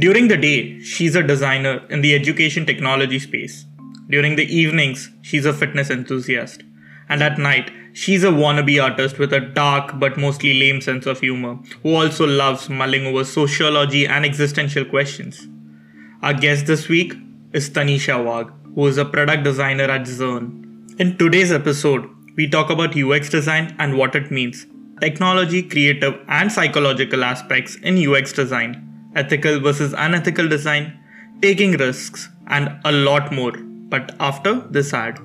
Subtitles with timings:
[0.00, 3.66] During the day, she's a designer in the education technology space.
[4.08, 6.62] During the evenings, she's a fitness enthusiast.
[7.08, 11.20] And at night, she's a wannabe artist with a dark but mostly lame sense of
[11.20, 15.48] humor, who also loves mulling over sociology and existential questions.
[16.22, 17.12] Our guest this week
[17.52, 20.86] is Tanisha Wag, who is a product designer at Zearn.
[20.98, 24.64] In today's episode, we talk about UX design and what it means,
[25.00, 28.86] technology, creative, and psychological aspects in UX design
[29.16, 30.98] ethical versus unethical design,
[31.42, 33.52] taking risks, and a lot more.
[33.52, 35.18] But after this ad.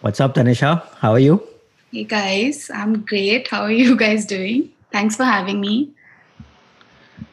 [0.00, 0.82] What's up, Tanisha?
[0.98, 1.42] How are you?
[1.92, 3.48] Hey guys, I'm great.
[3.48, 4.70] How are you guys doing?
[4.92, 5.90] Thanks for having me.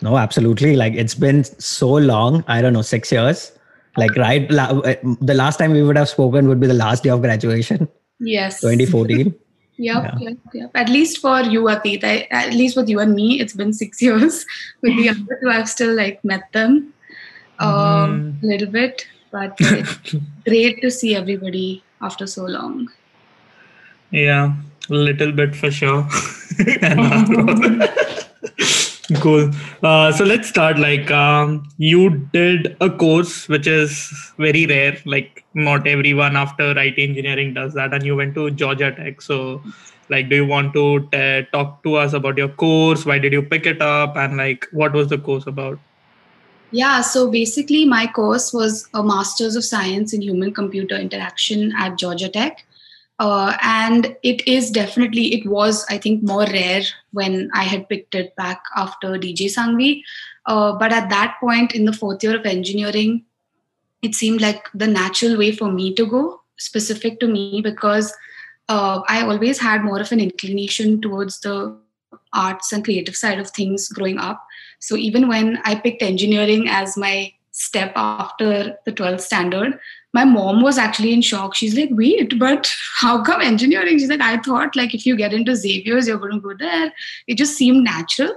[0.01, 0.75] No, absolutely.
[0.75, 2.43] Like it's been so long.
[2.47, 3.51] I don't know, six years.
[3.97, 7.03] Like right, la- eh, the last time we would have spoken would be the last
[7.03, 7.87] day of graduation.
[8.19, 8.61] Yes.
[8.61, 9.35] 2014.
[9.81, 10.19] Yep, yeah.
[10.19, 10.71] yep, yep.
[10.75, 14.01] At least for you, Atit, I, at least with you and me, it's been six
[14.07, 14.45] years.
[14.81, 16.93] With the other two, I've still like met them
[17.59, 18.43] um, mm.
[18.43, 22.89] a little bit, but it's great to see everybody after so long.
[24.11, 24.53] Yeah,
[24.89, 26.05] a little bit for sure.
[29.21, 29.49] cool
[29.81, 35.38] uh, so let's start like um, you did a course which is very rare like
[35.53, 39.21] not everyone after IT engineering does that and you went to georgia tech.
[39.21, 39.61] So
[40.09, 43.05] like do you want to t- talk to us about your course?
[43.05, 44.15] Why did you pick it up?
[44.15, 45.79] And like what was the course about?
[46.71, 51.97] Yeah so basically my course was a masters of science in human computer interaction at
[51.97, 52.65] georgia tech.
[53.19, 58.15] Uh, and it is definitely, it was, I think, more rare when I had picked
[58.15, 60.01] it back after DJ Sanghvi.
[60.45, 63.25] Uh, but at that point in the fourth year of engineering,
[64.01, 68.13] it seemed like the natural way for me to go, specific to me, because
[68.67, 71.77] uh, I always had more of an inclination towards the
[72.33, 74.45] arts and creative side of things growing up.
[74.79, 79.79] So even when I picked engineering as my step after the 12th standard,
[80.13, 81.55] my mom was actually in shock.
[81.55, 83.99] She's like, wait, but how come engineering?
[83.99, 86.93] She's like, I thought like if you get into Xavier's, you're going to go there.
[87.27, 88.33] It just seemed natural.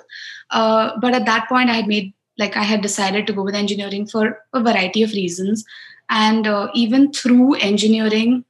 [0.51, 3.55] Uh, but at that point, I had made like I had decided to go with
[3.55, 5.65] engineering for a variety of reasons.
[6.09, 8.45] And uh, even through engineering,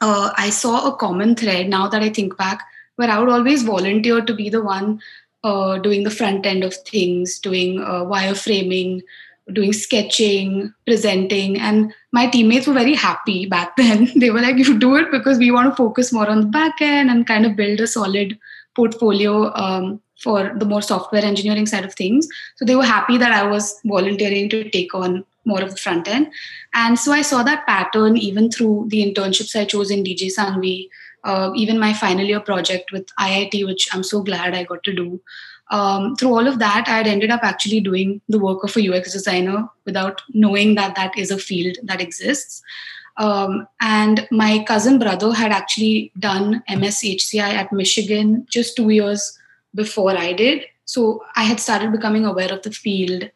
[0.00, 2.64] uh, I saw a common thread now that I think back,
[2.96, 5.00] where I would always volunteer to be the one
[5.44, 9.02] uh, doing the front end of things, doing uh, wireframing,
[9.52, 14.10] doing sketching, presenting, and my teammates were very happy back then.
[14.16, 16.80] they were like, "You do it because we want to focus more on the back
[16.80, 18.38] end and kind of build a solid
[18.74, 23.32] portfolio um, for the more software engineering side of things." So they were happy that
[23.32, 26.30] I was volunteering to take on more of the front end,
[26.74, 30.88] and so I saw that pattern even through the internships I chose in DJ Sanghvi.
[31.22, 34.94] Uh, even my final year project with IIT, which I'm so glad I got to
[34.94, 35.20] do
[35.70, 38.92] um, through all of that, I had ended up actually doing the work of a
[38.92, 42.60] UX designer without knowing that that is a field that exists.
[43.16, 49.38] Um, and my cousin brother had actually done MSHCI at Michigan just two years
[49.74, 50.64] before I did.
[50.84, 53.30] So I had started becoming aware of the field.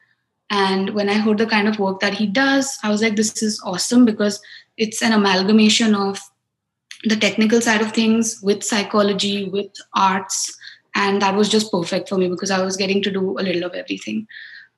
[0.50, 3.42] And when I heard the kind of work that he does, I was like, this
[3.42, 4.40] is awesome because
[4.76, 6.20] it's an amalgamation of
[7.04, 10.56] the technical side of things with psychology, with arts,
[10.94, 13.64] and that was just perfect for me because i was getting to do a little
[13.64, 14.26] of everything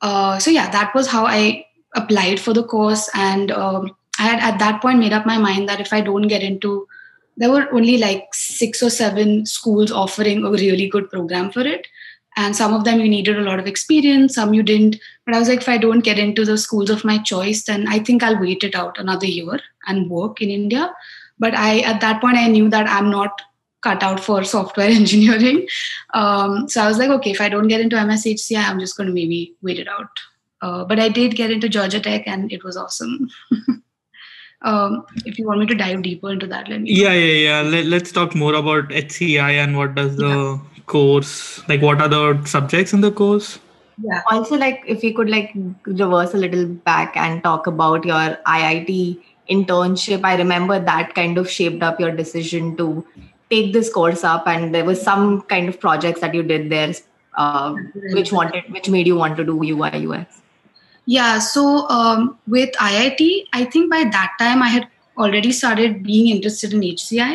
[0.01, 1.65] uh, so yeah that was how i
[1.95, 5.69] applied for the course and um, i had at that point made up my mind
[5.69, 6.87] that if i don't get into
[7.37, 11.87] there were only like six or seven schools offering a really good program for it
[12.35, 15.39] and some of them you needed a lot of experience some you didn't but i
[15.39, 18.23] was like if i don't get into the schools of my choice then i think
[18.23, 20.93] i'll wait it out another year and work in india
[21.39, 23.41] but i at that point i knew that i'm not
[23.81, 25.67] cut out for software engineering.
[26.13, 29.07] Um, so I was like, okay, if I don't get into MSHCI, I'm just going
[29.07, 30.09] to maybe wait it out.
[30.61, 33.29] Uh, but I did get into Georgia Tech, and it was awesome.
[34.61, 36.91] um, if you want me to dive deeper into that, let me.
[36.91, 37.61] Yeah, yeah, yeah.
[37.61, 40.81] Let, us talk more about HCI and what does the yeah.
[40.85, 41.81] course like.
[41.81, 43.59] What are the subjects in the course?
[44.01, 44.21] Yeah.
[44.31, 45.51] Also, like if you could like
[45.85, 50.23] reverse a little back and talk about your IIT internship.
[50.23, 53.05] I remember that kind of shaped up your decision to
[53.49, 56.93] take this course up and there was some kind of projects that you did there
[57.35, 57.73] uh,
[58.11, 60.41] which wanted which made you want to do ui ux
[61.07, 61.63] yeah so
[61.97, 63.21] um, with iit
[63.53, 64.87] i think by that time i had
[65.17, 67.29] already started being interested in hci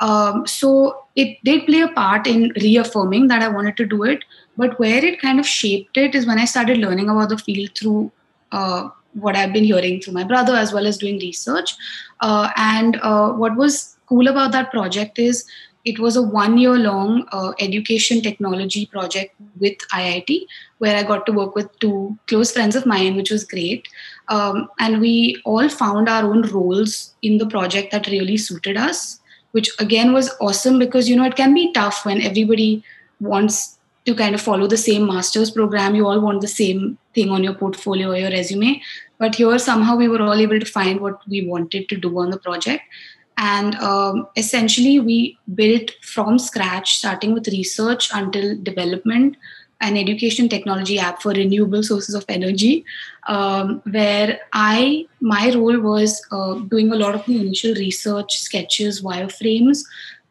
[0.00, 0.70] um, so
[1.14, 4.24] it did play a part in reaffirming that i wanted to do it
[4.56, 7.70] but where it kind of shaped it is when i started learning about the field
[7.78, 8.10] through
[8.52, 11.74] uh, what I've been hearing through my brother as well as doing research.
[12.20, 15.44] Uh, and uh, what was cool about that project is
[15.84, 20.46] it was a one year long uh, education technology project with IIT
[20.78, 23.88] where I got to work with two close friends of mine, which was great.
[24.28, 29.20] Um, and we all found our own roles in the project that really suited us,
[29.52, 32.82] which again was awesome because, you know, it can be tough when everybody
[33.20, 35.94] wants to kind of follow the same master's program.
[35.94, 38.82] You all want the same thing on your portfolio or your resume.
[39.18, 42.30] But here, somehow, we were all able to find what we wanted to do on
[42.30, 42.82] the project
[43.36, 49.36] and um, essentially we built from scratch starting with research until development
[49.80, 52.84] an education technology app for renewable sources of energy
[53.26, 59.02] um, where i my role was uh, doing a lot of the initial research sketches
[59.02, 59.80] wireframes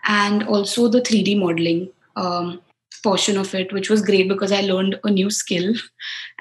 [0.05, 2.61] and also the 3d modeling um,
[3.03, 5.73] portion of it which was great because i learned a new skill.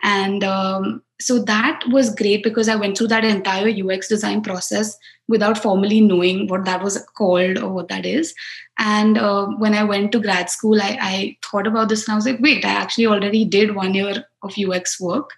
[0.05, 4.97] And um, so that was great because i went through that entire ux design process
[5.29, 8.35] without formally knowing what that was called or what that is.
[8.79, 12.17] And uh, when i went to grad school I, I, thought about this and i
[12.17, 15.31] was like wait i actually already did one year of ux work.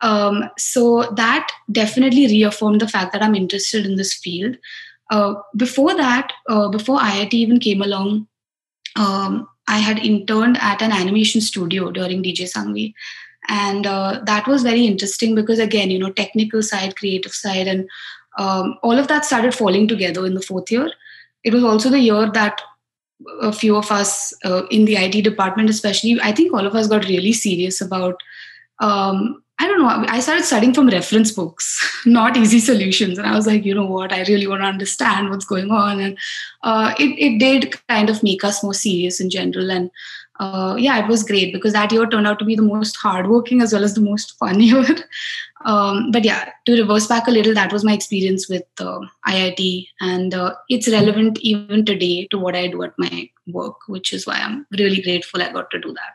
[0.00, 4.56] Um, so that definitely reaffirmed the fact that i'm interested in this field.
[5.10, 8.26] Uh, before that uh, before iit even came along
[8.96, 12.92] um, i had interned at an animation studio during dj sanghvi
[13.48, 17.88] and uh, that was very interesting because again you know technical side creative side and
[18.38, 20.90] um, all of that started falling together in the fourth year
[21.44, 22.60] it was also the year that
[23.40, 26.88] a few of us uh, in the IT department, especially, I think all of us
[26.88, 28.22] got really serious about
[28.80, 30.04] um, I don't know.
[30.08, 33.16] I started studying from reference books, not easy solutions.
[33.16, 34.12] And I was like, you know what?
[34.12, 35.98] I really want to understand what's going on.
[35.98, 36.18] And
[36.62, 39.70] uh, it, it did kind of make us more serious in general.
[39.70, 39.90] And
[40.38, 43.62] uh, yeah, it was great because that year turned out to be the most hardworking
[43.62, 44.84] as well as the most fun year.
[45.64, 49.88] um, but yeah, to reverse back a little, that was my experience with uh, IIT.
[50.00, 54.26] And uh, it's relevant even today to what I do at my work, which is
[54.26, 56.14] why I'm really grateful I got to do that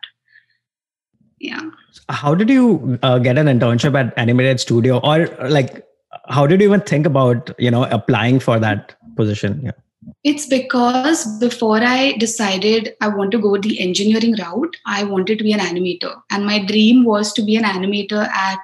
[1.42, 1.62] yeah
[2.10, 5.86] how did you uh, get an internship at animated studio or like
[6.28, 9.72] how did you even think about you know applying for that position yeah
[10.24, 15.44] it's because before I decided I want to go the engineering route, I wanted to
[15.44, 16.22] be an animator.
[16.30, 18.60] And my dream was to be an animator at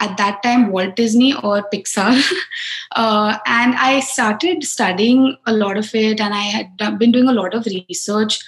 [0.00, 2.22] at that time Walt Disney or Pixar.
[2.96, 7.32] uh, and I started studying a lot of it and I had been doing a
[7.32, 8.38] lot of research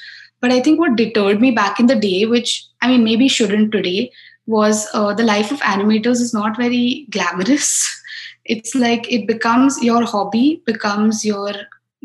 [0.40, 3.72] but I think what deterred me back in the day, which I mean, maybe shouldn't
[3.72, 4.10] today,
[4.46, 7.96] was uh, the life of animators is not very glamorous.
[8.46, 11.52] It's like it becomes your hobby, becomes your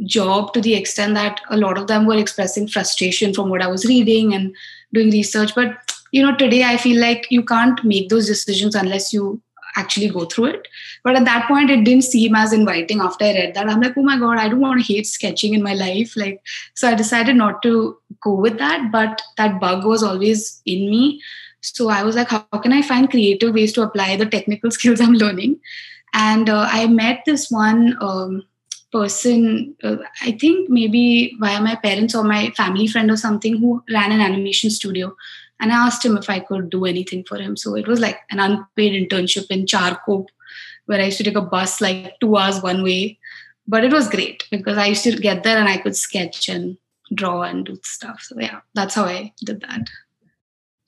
[0.04, 3.68] job to the extent that a lot of them were expressing frustration from what I
[3.68, 4.54] was reading and
[4.94, 5.56] doing research.
[5.56, 5.78] But
[6.12, 9.42] you know, today I feel like you can't make those decisions unless you
[9.76, 10.68] actually go through it.
[11.04, 13.70] But at that point, it didn't seem as inviting after I read that.
[13.70, 16.16] I'm like, oh my God, I don't want to hate sketching in my life.
[16.16, 16.42] Like,
[16.74, 18.92] so I decided not to go with that.
[18.92, 21.22] But that bug was always in me.
[21.62, 25.02] So I was like, how, can I find creative ways to apply the technical skills
[25.02, 25.60] I'm learning?
[26.14, 28.44] And uh, I met this one um,
[28.96, 33.84] person, uh, I think maybe via my parents or my family friend or something, who
[33.92, 35.16] ran an animation studio
[35.60, 37.58] and I asked him if I could do anything for him.
[37.58, 40.28] So it was like an unpaid internship in Charkop,
[40.86, 43.20] where I used to take a bus like two hours one way.
[43.68, 46.78] But it was great because I used to get there and I could sketch and
[47.14, 48.22] draw and do stuff.
[48.22, 49.90] So yeah, that's how I did that.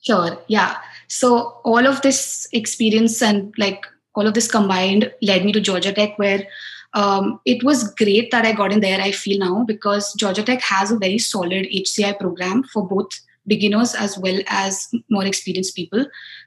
[0.00, 0.38] Sure.
[0.46, 0.76] Yeah.
[1.08, 3.84] So all of this experience and like
[4.14, 6.46] all of this combined led me to Georgia Tech, where
[6.94, 9.00] um, it was great that I got in there.
[9.00, 13.08] I feel now because Georgia Tech has a very solid HCI program for both
[13.46, 16.06] beginners as well as more experienced people.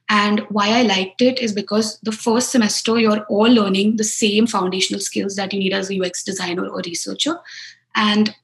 [0.09, 4.47] And why I liked it is because the first semester you're all learning the same
[4.47, 7.37] foundational skills that you need as a UX designer or researcher.
[7.95, 8.35] And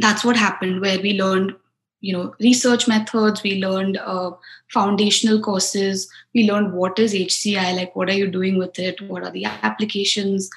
[0.00, 1.54] that's what happened where we learned
[2.00, 4.30] you know research methods we learned uh,
[4.72, 9.22] foundational courses we learned what is hci like what are you doing with it what
[9.22, 10.48] are the applications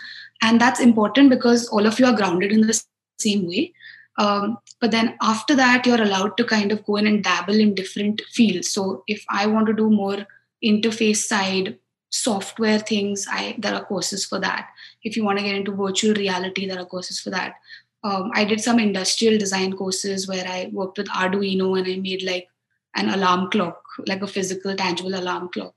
[0.41, 2.83] and that's important because all of you are grounded in the
[3.17, 3.73] same way
[4.17, 7.73] um, but then after that, you're allowed to kind of go in and dabble in
[7.73, 8.69] different fields.
[8.69, 10.25] So if I want to do more
[10.63, 11.77] interface side
[12.09, 14.69] software things, I there are courses for that.
[15.03, 17.55] If you want to get into virtual reality, there are courses for that.
[18.03, 22.21] Um, I did some industrial design courses where I worked with Arduino and I made
[22.21, 22.47] like
[22.95, 25.73] an alarm clock, like a physical, tangible alarm clock.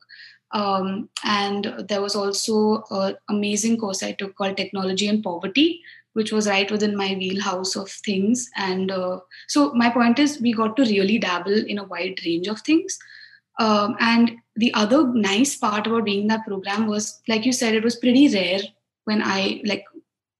[0.52, 6.32] Um, and there was also an amazing course I took called Technology and Poverty, which
[6.32, 8.48] was right within my wheelhouse of things.
[8.56, 12.46] And uh, so my point is, we got to really dabble in a wide range
[12.46, 12.98] of things.
[13.58, 17.74] Um, and the other nice part about being in that program was, like you said,
[17.74, 18.60] it was pretty rare
[19.04, 19.84] when I like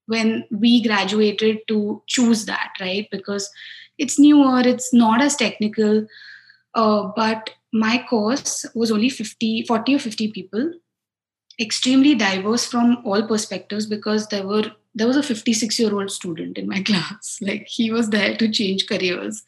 [0.06, 3.08] when we graduated to choose that, right?
[3.10, 3.50] Because
[3.98, 6.06] it's newer, it's not as technical.
[6.74, 10.72] Uh, but my course was only 50, 40 or 50 people,
[11.60, 16.56] extremely diverse from all perspectives because there were there was a 56 year old student
[16.56, 17.38] in my class.
[17.42, 19.44] Like he was there to change careers.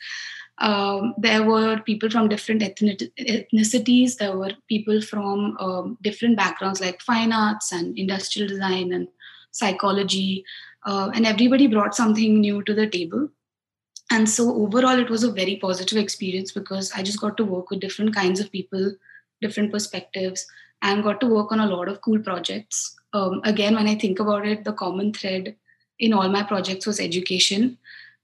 [0.58, 4.16] Um, there were people from different ethnicities.
[4.16, 9.08] There were people from um, different backgrounds like fine arts and industrial design and
[9.52, 10.44] psychology.
[10.84, 13.28] Uh, and everybody brought something new to the table.
[14.10, 17.70] And so, overall, it was a very positive experience because I just got to work
[17.70, 18.94] with different kinds of people,
[19.40, 20.46] different perspectives,
[20.82, 22.96] and got to work on a lot of cool projects.
[23.12, 25.56] Um, again, when I think about it, the common thread
[25.98, 27.76] in all my projects was education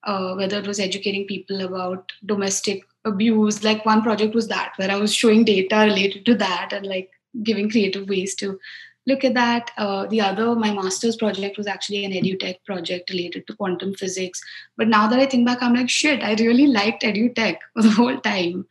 [0.05, 3.65] uh, whether it was educating people about domestic abuse.
[3.65, 7.11] Like one project was that, where I was showing data related to that and like
[7.43, 8.59] giving creative ways to
[9.07, 9.71] look at that.
[9.77, 14.41] Uh, the other, my master's project was actually an edutech project related to quantum physics.
[14.77, 18.19] But now that I think back, I'm like, shit, I really liked edutech the whole
[18.21, 18.67] time.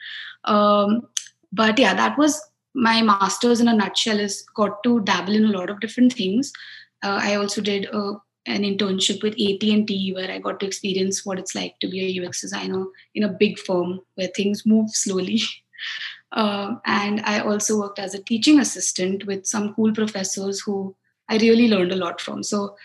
[0.46, 1.08] Um,
[1.52, 2.42] but yeah, that was
[2.74, 4.20] my master's in a nutshell.
[4.20, 6.52] Is got to dabble in a lot of different things.
[7.04, 8.14] Uh, I also did a
[8.46, 12.28] an internship with AT&T where I got to experience what it's like to be a
[12.28, 12.86] UX designer
[13.16, 15.42] in a big firm where things move slowly.
[16.34, 20.96] Uh, and I also worked as a teaching assistant with some cool professors who
[21.30, 22.44] I really learned a lot from.
[22.44, 22.76] So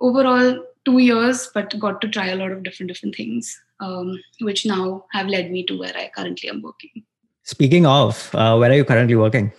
[0.00, 4.66] overall, two years, but got to try a lot of different different things, um, which
[4.66, 7.04] now have led me to where I currently am working.
[7.44, 9.52] Speaking of, uh, where are you currently working?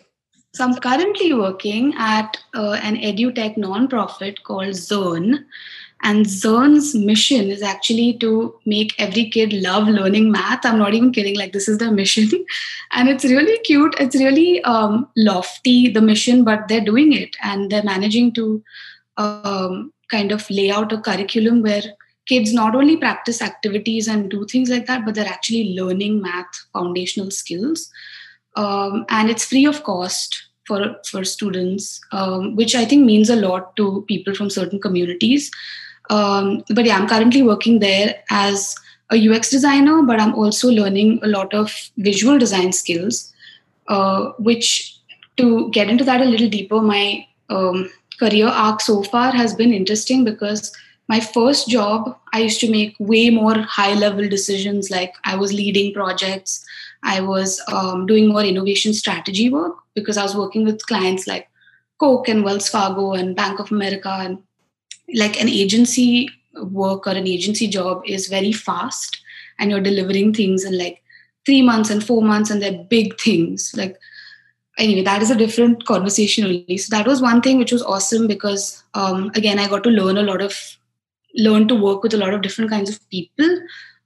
[0.54, 5.46] So I'm currently working at uh, an edutech nonprofit called Zearn.
[6.04, 10.66] And Zearn's mission is actually to make every kid love learning math.
[10.66, 12.30] I'm not even kidding, like, this is their mission.
[12.92, 13.96] and it's really cute.
[14.00, 17.36] It's really um, lofty, the mission, but they're doing it.
[17.44, 18.64] And they're managing to
[19.18, 21.82] um, kind of lay out a curriculum where
[22.28, 26.68] kids not only practice activities and do things like that, but they're actually learning math
[26.74, 27.90] foundational skills.
[28.56, 33.36] Um, and it's free of cost for for students, um, which I think means a
[33.36, 35.50] lot to people from certain communities.
[36.10, 38.76] Um, but yeah, I'm currently working there as
[39.12, 43.34] a UX designer, but I'm also learning a lot of visual design skills,
[43.88, 44.98] uh, which
[45.38, 49.74] to get into that a little deeper, my um, career arc so far has been
[49.74, 50.72] interesting because
[51.08, 55.54] my first job, I used to make way more high level decisions, like I was
[55.54, 56.66] leading projects,
[57.04, 61.48] I was um, doing more innovation strategy work because I was working with clients like
[62.00, 64.10] Coke and Wells Fargo and Bank of America.
[64.10, 64.40] And
[65.14, 69.22] like an agency work or an agency job is very fast
[69.60, 71.02] and you're delivering things in like
[71.46, 73.74] three months and four months and they're big things.
[73.76, 73.98] Like,
[74.78, 76.78] anyway, that is a different conversation only.
[76.78, 80.18] So that was one thing which was awesome because, um, again, I got to learn
[80.18, 80.56] a lot of,
[81.36, 83.48] learn to work with a lot of different kinds of people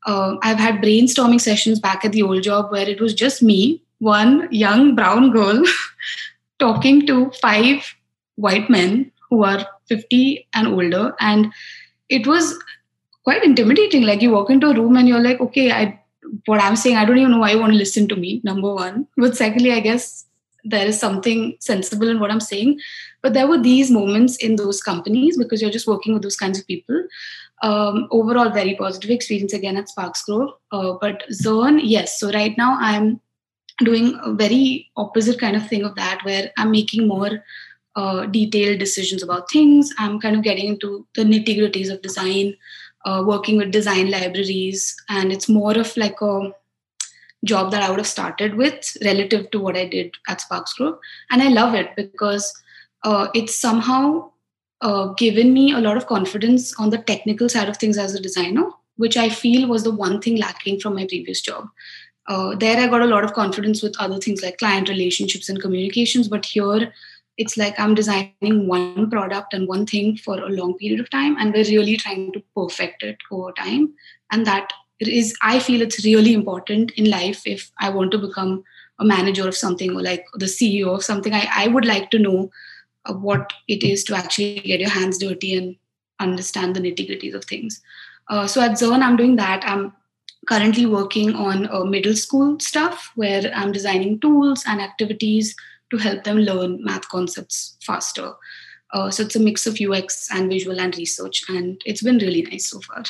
[0.05, 3.81] uh, I've had brainstorming sessions back at the old job where it was just me,
[3.99, 5.63] one young brown girl,
[6.59, 7.95] talking to five
[8.35, 11.15] white men who are 50 and older.
[11.19, 11.51] And
[12.09, 12.53] it was
[13.23, 14.03] quite intimidating.
[14.03, 15.97] Like you walk into a room and you're like, okay, I
[16.45, 18.73] what I'm saying, I don't even know why you want to listen to me, number
[18.73, 19.07] one.
[19.17, 20.25] But secondly, I guess
[20.63, 22.79] there is something sensible in what I'm saying.
[23.23, 26.59] But there were these moments in those companies because you're just working with those kinds
[26.59, 27.07] of people
[27.61, 30.51] um, overall very positive experience again at Sparks Grove.
[30.71, 32.19] Uh, but Zearn, yes.
[32.19, 33.19] So right now I'm
[33.83, 37.43] doing a very opposite kind of thing of that, where I'm making more
[37.95, 39.93] uh, detailed decisions about things.
[39.97, 42.55] I'm kind of getting into the nitty gritties of design,
[43.05, 46.53] uh, working with design libraries, and it's more of like a
[47.43, 50.99] job that I would have started with relative to what I did at Sparks Grove.
[51.31, 52.53] and I love it because
[53.03, 54.29] uh, it's somehow
[54.81, 58.21] uh, given me a lot of confidence on the technical side of things as a
[58.21, 61.67] designer, which I feel was the one thing lacking from my previous job.
[62.27, 65.61] Uh, there, I got a lot of confidence with other things like client relationships and
[65.61, 66.93] communications, but here
[67.41, 71.35] it's like I'm designing one product and one thing for a long period of time,
[71.37, 73.93] and we're really trying to perfect it over time.
[74.31, 78.63] And that is, I feel it's really important in life if I want to become
[78.99, 81.33] a manager of something or like the CEO of something.
[81.33, 82.51] I, I would like to know
[83.09, 85.75] what it is to actually get your hands dirty and
[86.19, 87.81] understand the nitty gritties of things.
[88.27, 89.63] Uh, so at Zearn, I'm doing that.
[89.65, 89.93] I'm
[90.47, 95.55] currently working on uh, middle school stuff where I'm designing tools and activities
[95.91, 98.31] to help them learn math concepts faster.
[98.93, 102.41] Uh, so it's a mix of UX and visual and research, and it's been really
[102.41, 103.03] nice so far.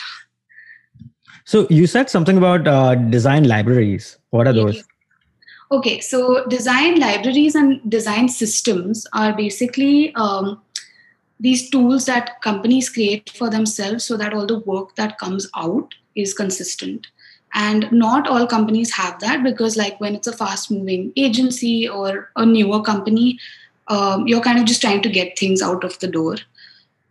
[1.45, 4.17] So you said something about uh, design libraries.
[4.29, 4.83] What are those?
[5.71, 10.61] Okay, so design libraries and design systems are basically um,
[11.39, 15.93] these tools that companies create for themselves so that all the work that comes out
[16.15, 17.07] is consistent
[17.53, 22.29] and not all companies have that because like when it's a fast moving agency or
[22.35, 23.39] a newer company
[23.91, 26.37] um, you're kind of just trying to get things out of the door.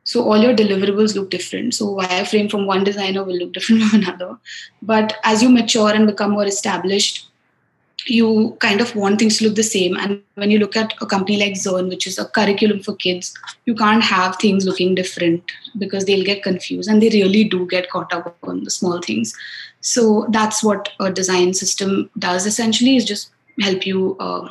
[0.05, 1.75] So all your deliverables look different.
[1.75, 4.39] So wireframe from one designer will look different from another.
[4.83, 7.30] But as you mature and become more established
[8.07, 9.97] you kind of want things to look the same.
[9.97, 13.35] And when you look at a company like Zearn, which is a curriculum for kids,
[13.67, 15.43] you can't have things looking different
[15.79, 19.35] because they'll get confused and they really do get caught up on the small things.
[19.81, 23.31] So that's what a design system does essentially is just
[23.61, 24.49] help you uh,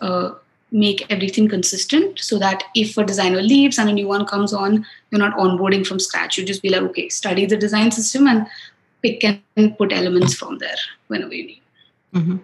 [0.00, 0.34] uh,
[0.70, 4.84] make everything consistent so that if a designer leaves and a new one comes on,
[5.10, 6.36] you're not onboarding from scratch.
[6.36, 8.46] You just be like, okay, study the design system and
[9.02, 11.62] pick and put elements from there whenever you need.
[12.14, 12.36] Mm-hmm.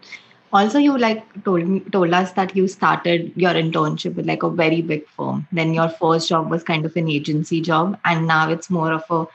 [0.52, 4.82] Also, you like told told us that you started your internship with like a very
[4.82, 5.46] big firm.
[5.50, 9.04] Then your first job was kind of an agency job, and now it's more of
[9.10, 9.26] a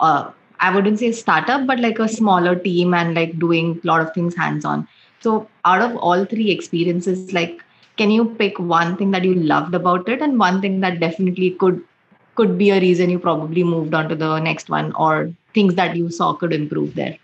[0.00, 0.30] uh,
[0.60, 4.12] I wouldn't say startup, but like a smaller team and like doing a lot of
[4.14, 4.88] things hands on.
[5.20, 7.62] So, out of all three experiences, like,
[7.96, 11.50] can you pick one thing that you loved about it and one thing that definitely
[11.52, 11.82] could
[12.34, 15.96] could be a reason you probably moved on to the next one or things that
[15.96, 17.16] you saw could improve there?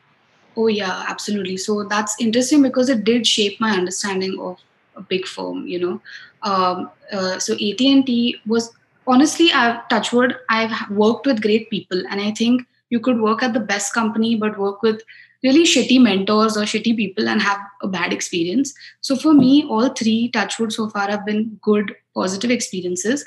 [0.57, 1.57] Oh yeah, absolutely.
[1.57, 4.59] So that's interesting because it did shape my understanding of
[4.97, 5.67] a big firm.
[5.67, 6.01] You know,
[6.43, 8.71] um, uh, so AT and T was
[9.07, 10.37] honestly, I've touchwood.
[10.49, 14.37] I've worked with great people, and I think you could work at the best company,
[14.37, 15.03] but work with
[15.43, 18.75] really shitty mentors or shitty people and have a bad experience.
[19.01, 23.25] So for me, all three touchwood so far have been good, positive experiences.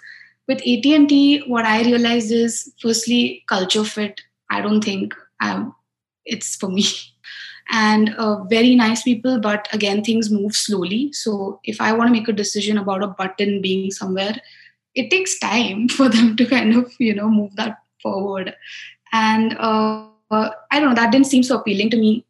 [0.48, 4.22] With AT and T, what I realized is, firstly, culture fit.
[4.50, 5.74] I don't think I'm,
[6.25, 6.86] it's for me.
[7.69, 11.12] and uh, very nice people but again things move slowly.
[11.13, 14.36] So if i want to make a decision about a button being somewhere
[14.93, 18.55] it takes time for them to kind of you know move that forward.
[19.12, 22.25] And uh, i don't know that didn't seem so appealing to me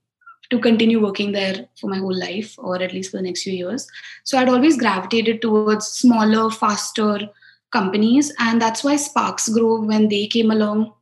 [0.51, 3.53] to continue working there for my whole life or at least for the next few
[3.53, 3.87] years.
[4.24, 7.29] So i'd always gravitated towards smaller faster
[7.71, 10.93] companies and that's why sparks grove when they came along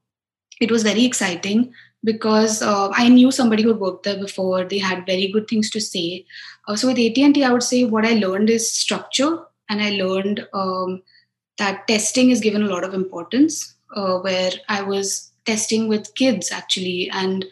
[0.60, 4.64] it was very exciting because uh, I knew somebody who worked there before.
[4.66, 6.26] They had very good things to say.
[6.68, 9.40] Uh, so with AT&T, I would say what I learned is structure,
[9.70, 11.02] and I learned um,
[11.58, 13.76] that testing is given a lot of importance.
[13.96, 17.46] Uh, where I was testing with kids actually, and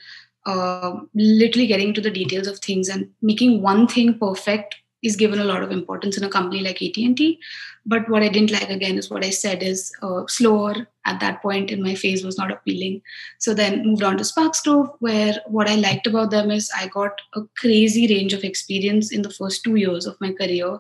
[0.46, 5.40] uh, literally getting to the details of things and making one thing perfect is given
[5.40, 7.40] a lot of importance in a company like AT&T.
[7.86, 11.42] But what I didn't like again is what I said is uh, slower at that
[11.42, 13.02] point in my phase was not appealing.
[13.40, 16.88] So then moved on to Sparks Grove, where what I liked about them is I
[16.88, 20.80] got a crazy range of experience in the first two years of my career,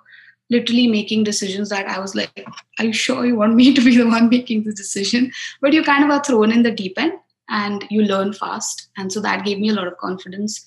[0.51, 2.45] literally making decisions that I was like,
[2.77, 5.31] are you sure you want me to be the one making the decision?
[5.61, 7.13] But you kind of are thrown in the deep end
[7.49, 8.89] and you learn fast.
[8.97, 10.63] And so that gave me a lot of confidence.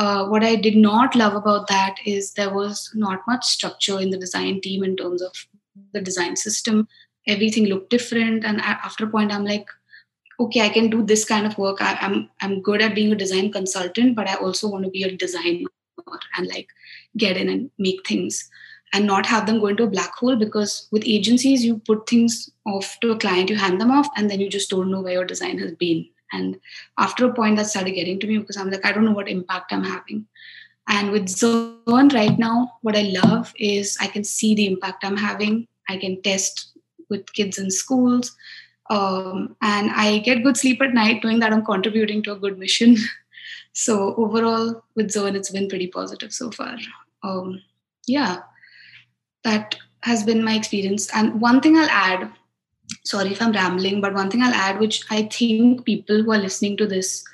[0.00, 4.08] Uh, what I did not love about that is there was not much structure in
[4.08, 5.32] the design team in terms of
[5.92, 6.88] the design system.
[7.26, 9.66] Everything looked different, and after a point, I'm like,
[10.38, 11.82] okay, I can do this kind of work.
[11.82, 15.02] I, I'm I'm good at being a design consultant, but I also want to be
[15.02, 15.68] a designer
[16.38, 16.68] and like
[17.18, 18.48] get in and make things
[18.94, 22.48] and not have them go into a black hole because with agencies you put things
[22.66, 25.12] off to a client you hand them off and then you just don't know where
[25.12, 26.58] your design has been and
[26.98, 29.28] after a point, that started getting to me because I'm like, I don't know what
[29.28, 30.26] impact I'm having.
[30.88, 35.16] And with Zearn right now, what I love is I can see the impact I'm
[35.16, 35.68] having.
[35.88, 36.72] I can test
[37.08, 38.36] with kids in schools.
[38.90, 42.58] Um, and I get good sleep at night knowing that I'm contributing to a good
[42.58, 42.96] mission.
[43.72, 46.76] so overall, with Zearn, it's been pretty positive so far.
[47.22, 47.62] Um,
[48.06, 48.40] yeah,
[49.44, 51.08] that has been my experience.
[51.14, 52.32] And one thing I'll add
[53.04, 56.38] sorry if I'm rambling, but one thing I'll add, which I think people who are
[56.38, 57.24] listening to this,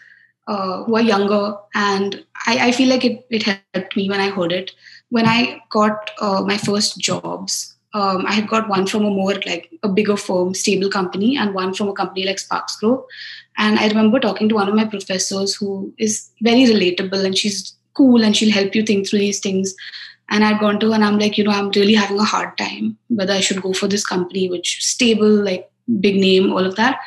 [0.46, 4.30] uh, who are younger, and I, I, feel like it, it helped me when I
[4.30, 4.70] heard it.
[5.10, 9.34] When I got uh, my first jobs, um, I had got one from a more
[9.46, 13.04] like a bigger firm, stable company, and one from a company like Sparks Grove.
[13.56, 17.74] And I remember talking to one of my professors who is very relatable and she's
[17.94, 19.74] cool and she'll help you think through these things
[20.30, 22.98] and I'd gone to and I'm like, you know, I'm really having a hard time
[23.08, 27.00] whether I should go for this company, which stable, like big name, all of that.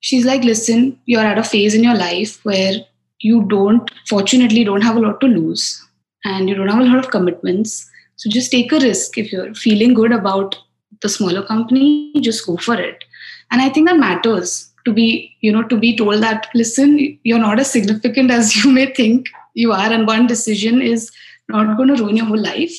[0.00, 2.74] She's like, listen, you're at a phase in your life where
[3.20, 5.82] you don't, fortunately, don't have a lot to lose
[6.24, 7.88] and you don't have a lot of commitments.
[8.16, 9.16] So just take a risk.
[9.16, 10.56] If you're feeling good about
[11.02, 13.04] the smaller company, just go for it.
[13.50, 17.38] And I think that matters to be, you know, to be told that, listen, you're
[17.38, 19.92] not as significant as you may think you are.
[19.92, 21.10] And one decision is
[21.48, 22.74] not going to ruin your whole life.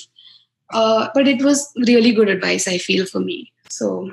[0.74, 3.52] Uh, but it was really good advice, I feel, for me.
[3.70, 4.12] So,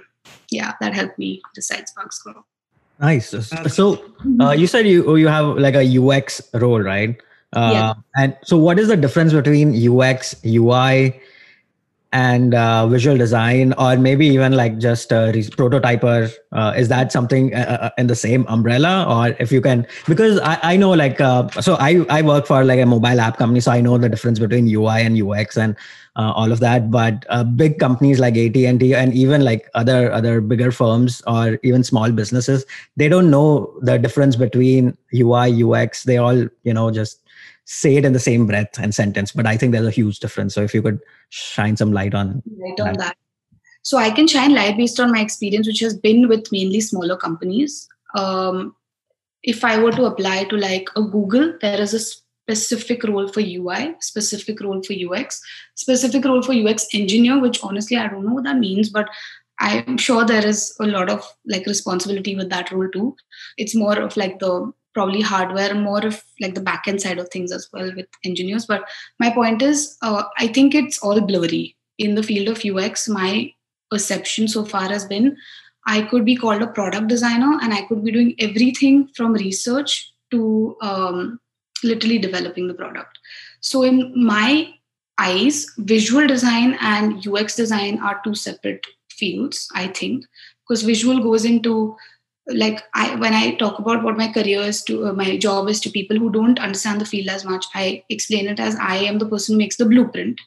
[0.50, 2.44] yeah, that helped me decide Sparks Grove.
[3.00, 3.34] Nice.
[3.74, 4.04] So
[4.40, 7.20] uh, you said you you have like a UX role, right?
[7.52, 7.94] Uh, Yeah.
[8.16, 11.20] And so, what is the difference between UX, UI,
[12.14, 16.32] and uh, visual design, or maybe even like just a re- prototyper?
[16.52, 19.84] Uh, is that something uh, uh, in the same umbrella, or if you can?
[20.06, 23.36] Because I, I know like uh, so I I work for like a mobile app
[23.36, 25.76] company, so I know the difference between UI and UX and
[26.14, 26.88] uh, all of that.
[26.88, 31.58] But big companies like AT and T and even like other other bigger firms or
[31.64, 32.64] even small businesses,
[32.96, 36.04] they don't know the difference between UI UX.
[36.04, 37.23] They all you know just
[37.64, 39.32] say it in the same breath and sentence.
[39.32, 40.54] But I think there's a huge difference.
[40.54, 41.00] So if you could
[41.30, 43.16] shine some light on right on that.
[43.82, 47.16] So I can shine light based on my experience, which has been with mainly smaller
[47.16, 47.86] companies.
[48.14, 48.74] Um,
[49.42, 53.40] if I were to apply to like a Google, there is a specific role for
[53.40, 55.40] UI, specific role for UX,
[55.74, 59.08] specific role for UX engineer, which honestly I don't know what that means, but
[59.60, 63.16] I'm sure there is a lot of like responsibility with that role too.
[63.56, 67.28] It's more of like the probably hardware more of like the back end side of
[67.28, 68.66] things as well with engineers.
[68.66, 73.08] But my point is, uh, I think it's all blurry in the field of UX.
[73.08, 73.52] My
[73.90, 75.36] perception so far has been
[75.86, 80.12] I could be called a product designer and I could be doing everything from research
[80.30, 81.40] to um,
[81.82, 83.18] literally developing the product.
[83.60, 84.72] So, in my
[85.18, 90.24] eyes, visual design and UX design are two separate fields, I think,
[90.66, 91.96] because visual goes into
[92.46, 95.80] like I when I talk about what my career is to uh, my job is
[95.80, 99.18] to people who don't understand the field as much, I explain it as I am
[99.18, 100.40] the person who makes the blueprint,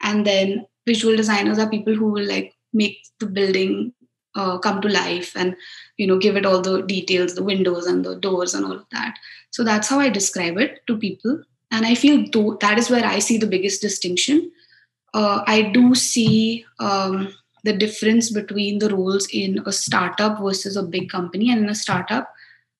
[0.00, 3.92] and then visual designers are people who will like make the building
[4.36, 5.56] uh, come to life and
[5.96, 8.86] you know give it all the details, the windows and the doors and all of
[8.92, 9.16] that.
[9.50, 13.04] So that's how I describe it to people, and I feel though that is where
[13.04, 14.52] I see the biggest distinction.
[15.12, 16.64] Uh, I do see.
[16.78, 21.50] Um, the difference between the roles in a startup versus a big company.
[21.50, 22.32] And in a startup,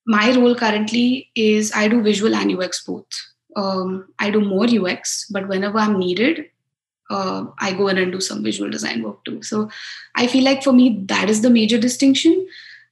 [0.06, 3.06] my role currently is I do visual and UX both.
[3.56, 6.46] Um, I do more UX, but whenever I'm needed,
[7.10, 9.42] uh, I go in and do some visual design work too.
[9.42, 9.68] So
[10.14, 12.46] I feel like for me, that is the major distinction.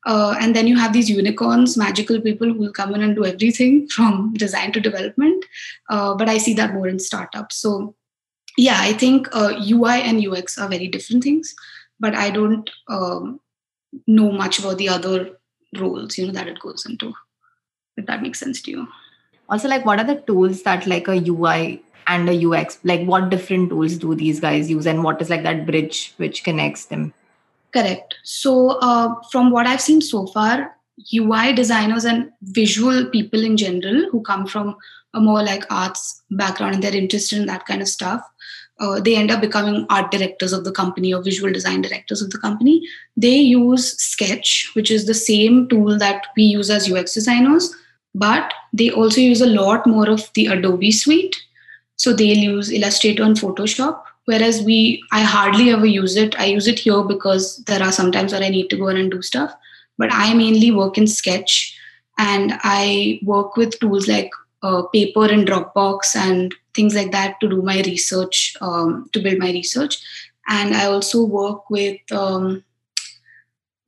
[0.06, 3.24] Uh, and then you have these unicorns, magical people who will come in and do
[3.24, 5.44] everything from design to development.
[5.88, 7.56] Uh, but I see that more in startups.
[7.56, 7.94] So
[8.56, 11.54] yeah, I think uh, UI and UX are very different things
[12.00, 13.40] but I don't um,
[14.06, 15.38] know much about the other
[15.78, 17.12] roles, you know, that it goes into.
[17.96, 18.88] If that makes sense to you.
[19.48, 23.30] Also, like, what are the tools that like a UI and a UX, like, what
[23.30, 27.12] different tools do these guys use, and what is like that bridge which connects them?
[27.72, 28.14] Correct.
[28.22, 30.76] So, uh, from what I've seen so far,
[31.14, 34.76] UI designers and visual people in general who come from
[35.14, 38.22] a more like arts background and they're interested in that kind of stuff
[38.80, 42.30] uh, they end up becoming art directors of the company or visual design directors of
[42.30, 42.86] the company.
[43.16, 47.74] They use Sketch, which is the same tool that we use as UX designers,
[48.14, 51.36] but they also use a lot more of the Adobe suite.
[51.96, 54.02] So they'll use Illustrator and Photoshop.
[54.26, 56.38] Whereas we, I hardly ever use it.
[56.38, 59.10] I use it here because there are sometimes where I need to go in and
[59.10, 59.52] do stuff.
[59.96, 61.76] But I mainly work in Sketch,
[62.18, 64.30] and I work with tools like
[64.62, 69.38] uh, Paper and Dropbox and things like that to do my research, um, to build
[69.38, 69.98] my research.
[70.48, 72.64] And I also work with um,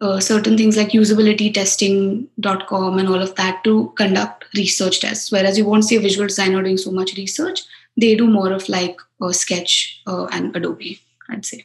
[0.00, 5.32] uh, certain things like usabilitytesting.com and all of that to conduct research tests.
[5.32, 7.62] Whereas you won't see a visual designer doing so much research,
[7.96, 11.64] they do more of like uh, Sketch uh, and Adobe, I'd say.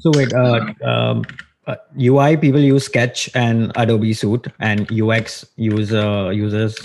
[0.00, 1.24] So wait, uh, um,
[1.66, 6.76] uh, UI people use Sketch and Adobe Suite, and UX use uh, users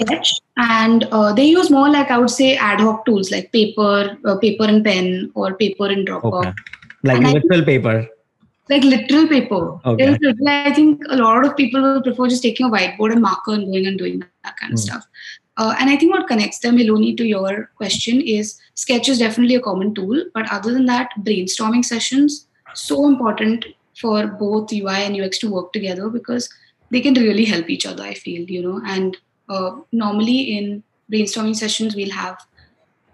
[0.00, 4.16] Sketch, and uh, they use more like I would say ad hoc tools like paper,
[4.24, 6.52] uh, paper and pen, or paper and Dropbox, okay,
[7.04, 8.08] like And literal paper.
[8.70, 9.78] like literal paper.
[9.84, 10.04] Okay.
[10.04, 13.20] There's literal- I think a lot of people will prefer just taking a whiteboard and
[13.20, 14.84] marker and going and doing that, kind of Hmm.
[14.88, 15.04] stuff.
[15.58, 19.56] Uh, and I think what connects them, Hiloni, to your question is Sketch is definitely
[19.56, 23.66] a common tool, but other than that, brainstorming sessions so important
[24.02, 26.50] for both UI and UX to work together because
[26.90, 28.02] they can really help each other.
[28.02, 29.16] I feel you know, and
[29.48, 32.38] uh, normally in brainstorming sessions, we'll have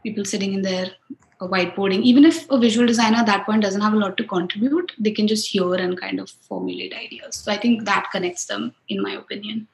[0.02, 0.90] people sitting in there
[1.40, 2.02] uh, whiteboarding.
[2.02, 5.10] Even if a visual designer at that point doesn't have a lot to contribute, they
[5.10, 7.36] can just hear and kind of formulate ideas.
[7.36, 9.68] So I think that connects them, in my opinion.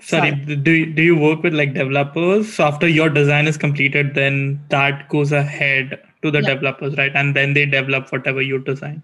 [0.00, 2.52] Sorry, do you, do you work with like developers?
[2.54, 6.54] So after your design is completed, then that goes ahead to the Yeah.
[6.54, 7.12] developers, right?
[7.14, 9.02] And then they develop whatever you design.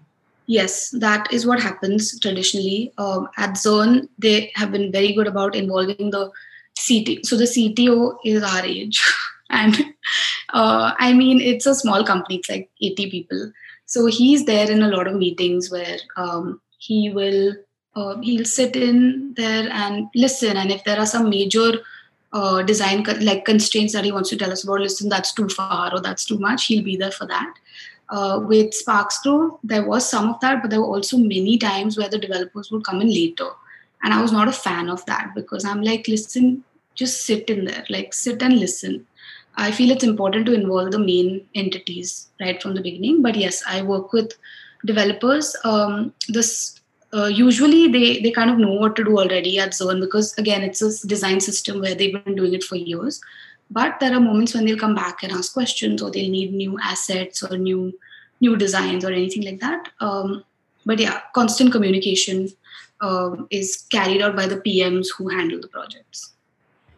[0.49, 2.91] Yes, that is what happens traditionally.
[2.97, 6.31] Um, at Zearn, they have been very good about involving the
[6.75, 7.23] CT.
[7.23, 8.99] So the CTO is our age,
[9.51, 9.75] and
[10.51, 12.37] uh, I mean it's a small company.
[12.37, 13.51] It's like eighty people.
[13.85, 17.53] So he's there in a lot of meetings where um, he will
[17.95, 20.57] uh, he'll sit in there and listen.
[20.57, 21.73] And if there are some major
[22.33, 25.47] uh, design co- like constraints that he wants to tell us about, listen, that's too
[25.49, 27.53] far or that's too much, he'll be there for that.
[28.09, 31.97] Uh, with Sparks Grove, there was some of that, but there were also many times
[31.97, 33.49] where the developers would come in later.
[34.03, 36.63] And I was not a fan of that because I'm like, listen,
[36.95, 39.05] just sit in there, like sit and listen.
[39.57, 43.21] I feel it's important to involve the main entities right from the beginning.
[43.21, 44.33] But yes, I work with
[44.85, 45.55] developers.
[45.63, 46.79] Um, this
[47.13, 50.61] uh, usually they they kind of know what to do already at Zearn because again
[50.61, 53.19] it's a design system where they've been doing it for years.
[53.71, 56.79] But there are moments when they'll come back and ask questions, or they'll need new
[56.81, 57.93] assets or new
[58.41, 59.89] new designs or anything like that.
[59.99, 60.43] Um,
[60.85, 62.49] but yeah, constant communication
[63.01, 66.33] um, is carried out by the PMs who handle the projects.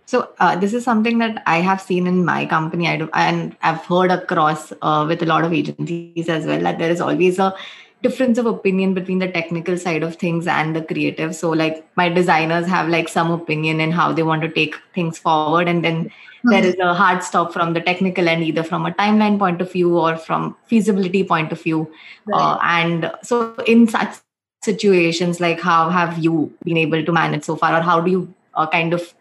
[0.05, 3.86] So uh, this is something that I have seen in my company, do, and I've
[3.86, 7.55] heard across uh, with a lot of agencies as well that there is always a
[8.01, 11.34] difference of opinion between the technical side of things and the creative.
[11.36, 15.17] So like my designers have like some opinion in how they want to take things
[15.17, 16.12] forward, and then.
[16.43, 19.71] There is a hard stop from the technical end, either from a timeline point of
[19.71, 21.91] view or from feasibility point of view.
[22.25, 22.41] Right.
[22.41, 24.17] Uh, and so in such
[24.63, 28.34] situations, like how have you been able to manage so far, or how do you
[28.56, 29.13] uh, kind of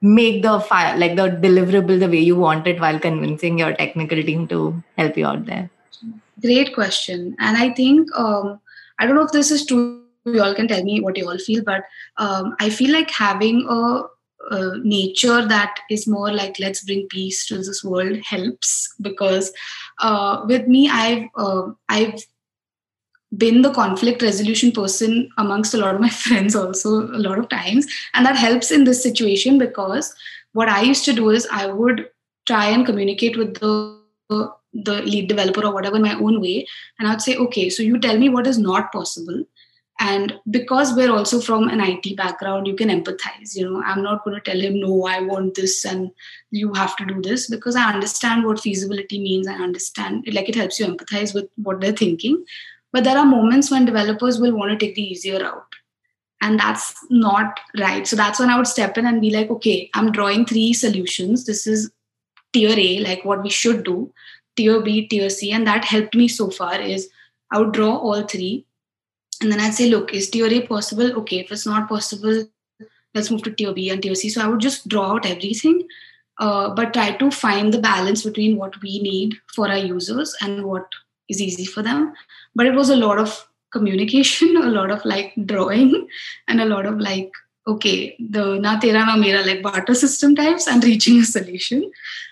[0.00, 4.22] make the file like the deliverable the way you want it while convincing your technical
[4.22, 5.68] team to help you out there
[6.40, 8.60] great question and i think um,
[8.98, 11.38] i don't know if this is true you all can tell me what you all
[11.38, 11.82] feel but
[12.18, 14.02] um, i feel like having a,
[14.50, 19.52] a, nature that is more like let's bring peace to this world helps because
[20.00, 22.24] uh, with me i've uh, i've
[23.36, 27.48] been the conflict resolution person amongst a lot of my friends also a lot of
[27.48, 27.86] times.
[28.14, 30.14] And that helps in this situation because
[30.52, 32.08] what i used to do is i would
[32.46, 33.98] try and communicate with the
[34.72, 36.66] the lead developer or whatever my own way.
[36.98, 39.44] And i'd say okay so you tell me what is not possible
[40.00, 44.22] and because we're also from an it background you can empathize you know i'm not
[44.24, 46.10] going to tell him no i want this and
[46.50, 50.54] you have to do this because i understand what feasibility means i understand like it
[50.54, 52.44] helps you empathize with what they're thinking
[52.92, 55.62] but there are moments when developers will want to take the easier route.
[56.40, 58.06] And that's not right.
[58.06, 61.44] So that's when I would step in and be like, okay, I'm drawing three solutions.
[61.44, 61.90] This is
[62.52, 64.12] tier A, like what we should do,
[64.56, 65.50] tier B, tier C.
[65.52, 67.10] And that helped me so far is
[67.50, 68.64] I would draw all three.
[69.40, 71.12] And then I'd say, look, is tier A possible?
[71.20, 72.44] Okay, if it's not possible,
[73.14, 74.28] let's move to tier B and tier C.
[74.28, 75.86] So I would just draw out everything,
[76.38, 80.64] uh, but try to find the balance between what we need for our users and
[80.64, 80.86] what
[81.28, 82.12] is easy for them
[82.54, 86.08] but it was a lot of communication a lot of like drawing
[86.48, 87.30] and a lot of like
[87.66, 91.90] okay the na tera na mera like barter system types and reaching a solution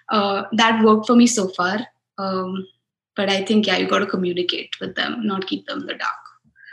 [0.09, 1.77] uh, that worked for me so far
[2.19, 2.67] um,
[3.17, 6.01] but i think yeah you got to communicate with them not keep them in the
[6.07, 6.26] dark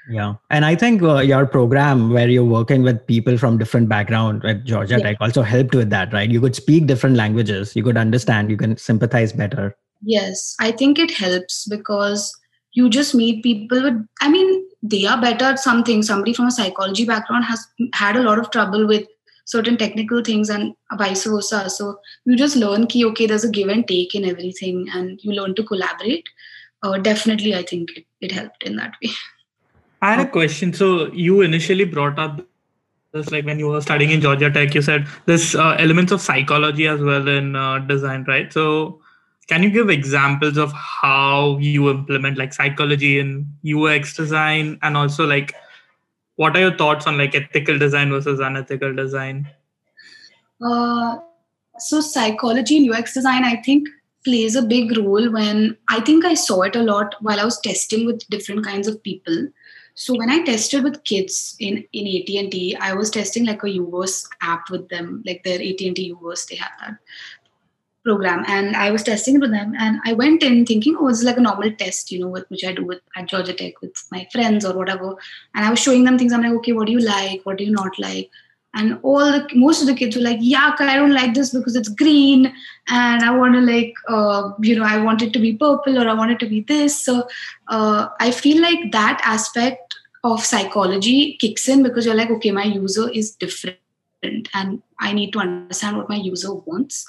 [0.09, 0.35] yeah.
[0.49, 4.63] And i think uh, your program where you're working with people from different background at
[4.63, 5.03] georgia yeah.
[5.03, 6.29] tech also helped with that right?
[6.29, 7.75] You could speak different languages.
[7.75, 8.49] You could understand.
[8.49, 9.75] You can sympathize better.
[10.01, 10.55] Yes.
[10.59, 12.35] I think it helps because
[12.73, 16.03] you just meet people with i mean they are better at something.
[16.03, 19.07] Somebody from a psychology background has had a lot of trouble with
[19.45, 21.69] certain technical things and vice versa.
[21.69, 25.31] So you just learn key okay there's a give and take in everything and you
[25.31, 26.27] learn to collaborate.
[26.83, 29.09] Uh, definitely i think it, it helped in that way
[30.03, 30.73] i had a question.
[30.73, 32.41] So you initially brought up
[33.13, 36.19] this like when you were studying in georgia tech you said there's uh, elements of
[36.19, 38.51] psychology as well in uh, design right?
[38.51, 38.99] So
[39.47, 45.25] can you give examples of how you implement like psychology in ux design and also
[45.25, 45.53] like
[46.35, 49.47] what are your thoughts on like ethical design versus unethical design?
[50.65, 51.17] Uh,
[51.77, 53.87] so psychology in ux design i think
[54.25, 57.59] plays a big role when i think i saw it a lot while i was
[57.61, 59.47] testing with different kinds of people
[59.93, 64.27] so when i tested with kids in in at&t i was testing like a uverse
[64.41, 66.97] app with them like their at&t uverse they have that
[68.03, 71.23] program and I was testing it with them and I went in thinking, oh, it's
[71.23, 73.95] like a normal test, you know, with, which I do with at Georgia Tech with
[74.11, 75.15] my friends or whatever.
[75.55, 76.33] And I was showing them things.
[76.33, 77.41] I'm like, okay, what do you like?
[77.43, 78.29] What do you not like?
[78.75, 81.75] And all the most of the kids were like, yuck, I don't like this because
[81.75, 82.51] it's green
[82.87, 86.09] and I want to like, uh, you know, I want it to be purple or
[86.09, 86.99] I want it to be this.
[86.99, 87.27] So
[87.67, 92.63] uh, I feel like that aspect of psychology kicks in because you're like, okay, my
[92.63, 93.77] user is different
[94.23, 97.05] and I need to understand what my user wants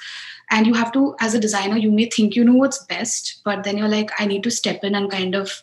[0.50, 3.64] and you have to as a designer you may think you know what's best but
[3.64, 5.62] then you're like i need to step in and kind of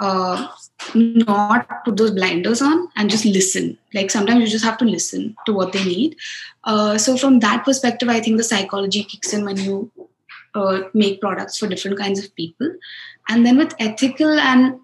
[0.00, 0.48] uh,
[0.94, 5.36] not put those blinders on and just listen like sometimes you just have to listen
[5.44, 6.16] to what they need
[6.64, 9.90] uh, so from that perspective i think the psychology kicks in when you
[10.54, 12.74] uh, make products for different kinds of people.
[13.28, 14.80] And then with ethical and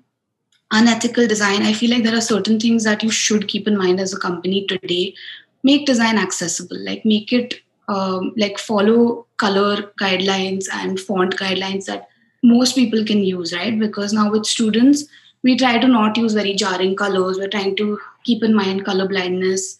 [0.70, 4.00] unethical design, I feel like there are certain things that you should keep in mind
[4.00, 5.14] as a company today.
[5.62, 12.08] Make design accessible, like make it um, like follow color guidelines and font guidelines that
[12.44, 13.76] most people can use, right?
[13.78, 15.04] Because now with students,
[15.42, 17.38] we try to not use very jarring colors.
[17.38, 19.78] We're trying to keep in mind color blindness.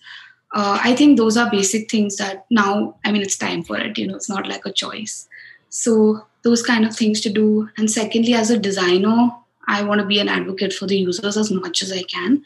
[0.54, 3.98] Uh, I think those are basic things that now, I mean, it's time for it.
[3.98, 5.28] You know, it's not like a choice.
[5.68, 7.68] So those kind of things to do.
[7.76, 9.30] And secondly, as a designer,
[9.66, 12.42] I want to be an advocate for the users as much as I can.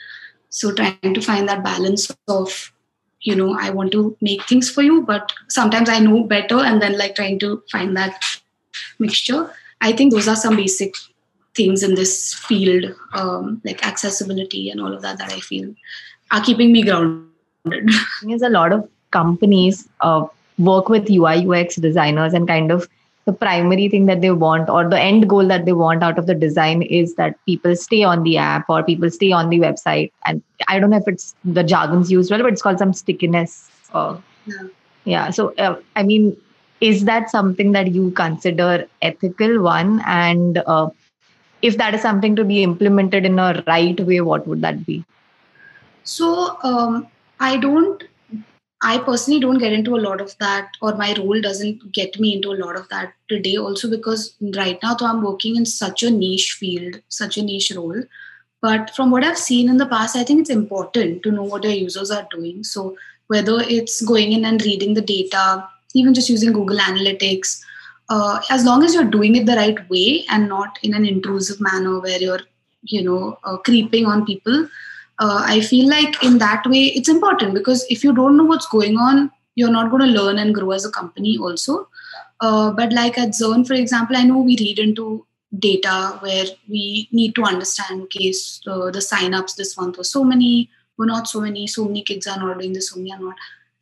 [0.50, 2.72] So trying to find that balance of,
[3.20, 6.80] you know, I want to make things for you, but sometimes I know better, and
[6.80, 8.24] then like trying to find that
[8.98, 9.50] mixture.
[9.80, 10.94] I think those are some basic
[11.54, 15.74] things in this field, um, like accessibility and all of that, that I feel
[16.30, 17.26] are keeping me grounded.
[18.22, 20.26] There's a lot of companies uh,
[20.58, 22.88] work with UI UX designers and kind of
[23.28, 26.26] the primary thing that they want or the end goal that they want out of
[26.26, 30.10] the design is that people stay on the app or people stay on the website
[30.24, 33.70] and i don't know if it's the jargon's used well but it's called some stickiness
[33.92, 34.62] uh, yeah.
[35.04, 36.34] yeah so uh, i mean
[36.80, 40.02] is that something that you consider ethical one?
[40.06, 40.90] And uh,
[41.62, 45.04] if that is something to be implemented in a right way what would that be?
[46.04, 47.08] So um,
[47.40, 48.02] i don't
[48.82, 52.34] i personally don't get into a lot of that or my role doesn't get me
[52.34, 56.02] into a lot of that today also because right now though i'm working in such
[56.02, 58.02] a niche field such a niche role.
[58.60, 61.64] But from what i've seen in the past i think it's important to know what
[61.64, 62.64] your users are doing.
[62.64, 62.96] So
[63.28, 67.60] whether it's going in and reading the data even just using Google Analytics,
[68.08, 71.60] uh, as long as you're doing it the right way and not in an intrusive
[71.60, 72.40] manner where you're,
[72.82, 74.68] you know, uh, creeping on people,
[75.18, 78.68] uh, I feel like in that way it's important because if you don't know what's
[78.68, 81.88] going on, you're not going to learn and grow as a company also.
[82.40, 87.08] Uh, but like at Zearn, for example, I know we read into data where we
[87.10, 91.40] need to understand okay so the signups this month was so many were not so
[91.40, 93.36] many so many kids are not doing this so many are not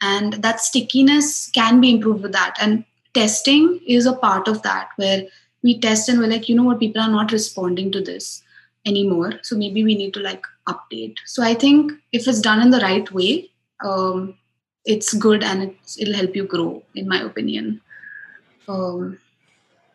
[0.07, 2.57] and that stickiness can be improved with that.
[2.61, 5.23] And testing is a part of that where
[5.63, 8.43] we test and we're like you know what people are not responding to this
[8.85, 9.33] anymore.
[9.43, 11.17] So maybe we need to like update.
[11.27, 13.51] So i think if it's done in the right way
[13.85, 14.35] um,
[14.85, 17.81] it's good and it's, it'll help you grow in my opinion.
[18.69, 19.19] Um,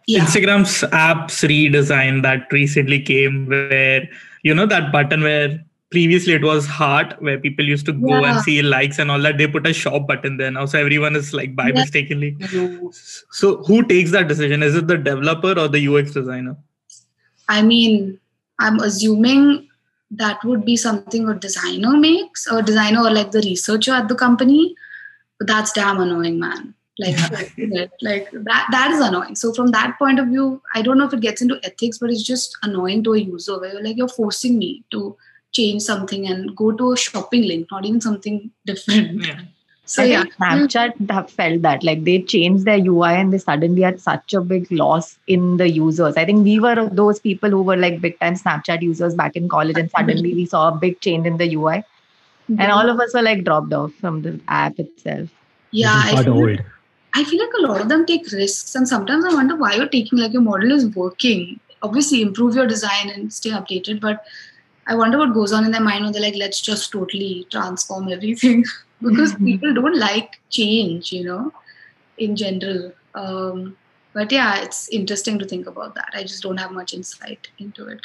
[0.07, 0.21] yeah.
[0.21, 4.09] instagram's apps redesign that recently came where
[4.43, 8.33] you know that button where previously it was heart where people used to go yeah.
[8.33, 9.37] and see likes and all that.
[9.37, 11.73] They put a shop button there now so everyone is like by yeah.
[11.73, 12.37] mistakenly.
[13.31, 14.63] So who takes that decision?
[14.63, 16.55] Is it the developer or the ux designer?
[17.49, 18.19] I mean
[18.59, 19.67] i'm assuming
[20.11, 24.15] that would be something a designer makes or designer or like the researcher at the
[24.15, 24.75] company.
[25.39, 26.73] But that's damn annoying man.
[26.99, 27.17] Like
[28.01, 29.35] like that that is annoying.
[29.35, 32.11] So from that point of view i don't know if it gets into ethics but
[32.11, 35.17] it's just annoying to a user where you're like you're forcing me to
[35.51, 39.25] change something and go to a shopping link, not even something different.
[39.25, 39.41] Yeah.
[39.85, 43.81] So I yeah, Snapchat have felt that like they changed their UI and they suddenly
[43.81, 46.15] had such a big loss in the users.
[46.15, 49.49] I think we were those people who were like big time Snapchat users back in
[49.49, 51.83] college, and suddenly we saw a big change in the UI,
[52.47, 55.29] and all of us were like dropped off from the app itself.
[55.71, 56.61] Yeah, I feel, old.
[57.13, 59.89] I feel like a lot of them take risks, and sometimes I wonder why you're
[59.89, 61.59] taking like your model is working.
[61.81, 64.23] Obviously, improve your design and stay updated, but
[64.87, 68.11] I wonder what goes on in their mind when they're like, let's just totally transform
[68.11, 68.63] everything
[69.01, 69.45] because mm-hmm.
[69.45, 71.53] people don't like change, you know,
[72.17, 72.91] in general.
[73.13, 73.77] Um,
[74.13, 76.09] but yeah, it's interesting to think about that.
[76.13, 78.01] I just don't have much insight into it.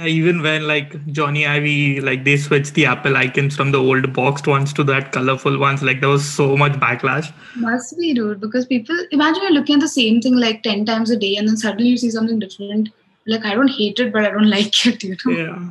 [0.00, 4.46] Even when like Jony Ive, like they switched the Apple icons from the old boxed
[4.46, 7.32] ones to that colorful ones, like there was so much backlash.
[7.56, 11.10] Must be, dude, because people imagine you're looking at the same thing like 10 times
[11.10, 12.90] a day and then suddenly you see something different.
[13.26, 15.32] Like, I don't hate it, but I don't like it, you know?
[15.32, 15.70] Yeah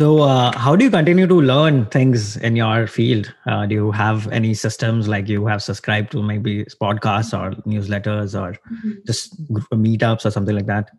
[0.00, 3.34] so, uh, how do you continue to learn things in your field?
[3.44, 8.32] Uh, do you have any systems like you have subscribed to maybe podcasts or newsletters
[8.34, 8.92] or mm-hmm.
[9.06, 9.36] just
[9.72, 10.90] meetups or something like that?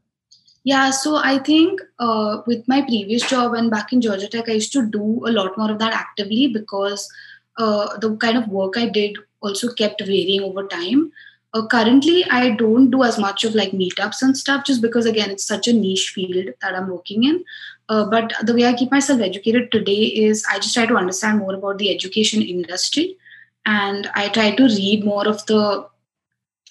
[0.65, 4.51] Yeah, so I think uh, with my previous job and back in Georgia Tech, I
[4.51, 7.11] used to do a lot more of that actively because
[7.57, 11.11] uh, the kind of work I did also kept varying over time.
[11.55, 15.31] Uh, currently, I don't do as much of like meetups and stuff just because, again,
[15.31, 17.43] it's such a niche field that I'm working in.
[17.91, 21.39] Uh, but the way I keep myself educated today is I just try to understand
[21.39, 23.17] more about the education industry
[23.65, 25.85] and I try to read more of the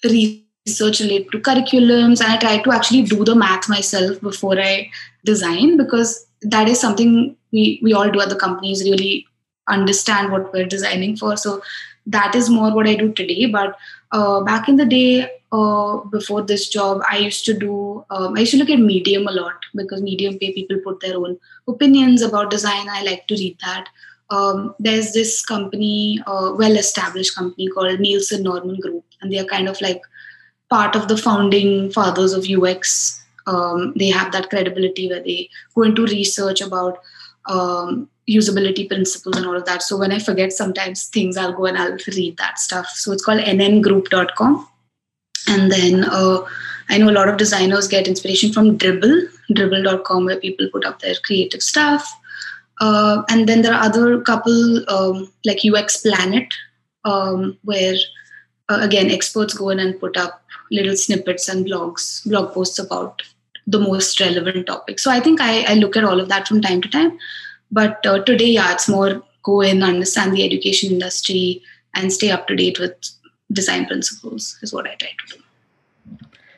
[0.03, 4.89] research related to curriculums and I try to actually do the math myself before I
[5.23, 9.27] design because that is something we, we all do at the companies really
[9.67, 11.37] understand what we're designing for.
[11.37, 11.61] So
[12.05, 13.45] that is more what I do today.
[13.45, 13.77] But
[14.11, 18.41] uh, back in the day, uh, before this job, I used to do, um, I
[18.41, 22.21] used to look at Medium a lot because Medium pay people put their own opinions
[22.21, 22.87] about design.
[22.89, 23.87] I like to read that.
[24.29, 29.45] Um, there's this company, uh, well established company called Nielsen Norman Group, and they are
[29.45, 30.01] kind of like
[30.69, 33.21] part of the founding fathers of UX.
[33.45, 36.99] Um, they have that credibility where they go into research about
[37.47, 39.81] um, usability principles and all of that.
[39.81, 42.87] So when I forget sometimes things, I'll go and I'll read that stuff.
[42.87, 44.67] So it's called nngroup.com.
[45.47, 46.45] And then uh,
[46.89, 50.99] I know a lot of designers get inspiration from Dribbble, dribbble.com, where people put up
[50.99, 52.07] their creative stuff.
[52.79, 56.51] Uh, and then there are other couple um, like UX Planet,
[57.05, 57.95] um, where
[58.69, 63.21] uh, again experts go in and put up little snippets and blogs, blog posts about
[63.67, 64.99] the most relevant topic.
[64.99, 67.17] So I think I, I look at all of that from time to time.
[67.71, 71.63] But uh, today, yeah, it's more go in, understand the education industry,
[71.95, 72.93] and stay up to date with
[73.51, 75.43] design principles is what I try to do.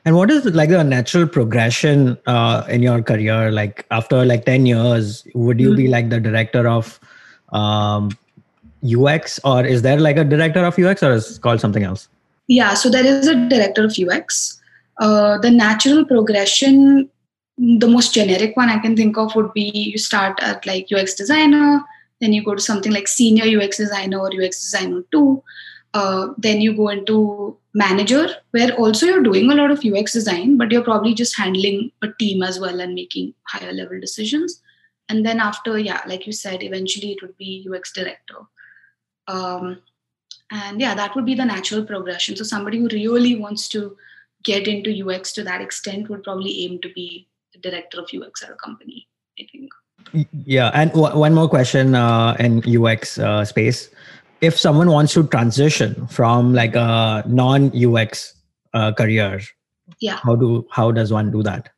[0.06, 3.52] And what is like the natural progression uh, in your career?
[3.52, 5.78] Like after like 10 years, would you mm-hmm.
[5.78, 7.00] be like the director of
[7.54, 8.12] um,
[8.84, 12.10] UX or is there like a director of UX or is called something else?
[12.48, 14.60] Yeah, so there is a director of UX.
[15.00, 17.10] Uh, the natural progression,
[17.58, 21.14] the most generic one I can think of would be you start at like UX
[21.14, 21.84] designer,
[22.22, 25.44] then you go to something like senior UX designer or UX designer two.
[25.94, 30.58] Uh, then you go into manager, where also you're doing a lot of UX design,
[30.58, 34.62] but you're probably just handling a team as well and making higher level decisions.
[35.10, 38.38] And then after, yeah, like you said, eventually it would be UX director.
[39.28, 39.82] Um,
[40.52, 42.36] and yeah, that would be the natural progression.
[42.36, 43.98] So somebody who really wants to
[44.44, 48.44] get into UX to that extent would probably aim to be the director of UX
[48.44, 49.08] at a company,
[49.40, 49.72] I think.
[50.46, 53.90] Yeah, and w- one more question uh, in UX uh, space.
[54.42, 58.34] If someone wants to transition from like a non ux
[58.74, 59.40] uh, career
[60.00, 60.20] yeah.
[60.24, 61.70] how do how does one do that?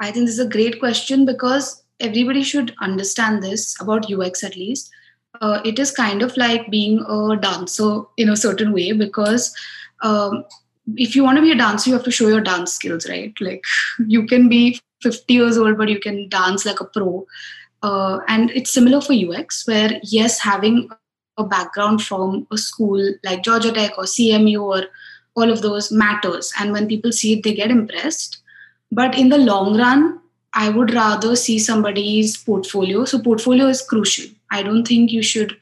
[0.00, 4.56] I think this is a great question because everybody should understand this about ux at
[4.56, 4.90] least.
[5.40, 9.54] Uh, it is kind of like being a dancer in a certain way because
[10.02, 10.44] um,
[10.96, 13.34] if you want to be a dancer you have to show your dance skills right
[13.40, 13.64] like
[14.06, 17.26] you can be 50 years old but you can dance like a pro
[17.82, 20.88] uh, and it's similar for ux where yes having
[21.38, 24.86] a background from a school like Georgia Tech or CMU or
[25.34, 26.52] all of those matters.
[26.58, 28.38] And when people see it, they get impressed.
[28.90, 30.20] But in the long run,
[30.54, 33.04] I would rather see somebody's portfolio.
[33.04, 34.30] So, portfolio is crucial.
[34.50, 35.56] I don't think you should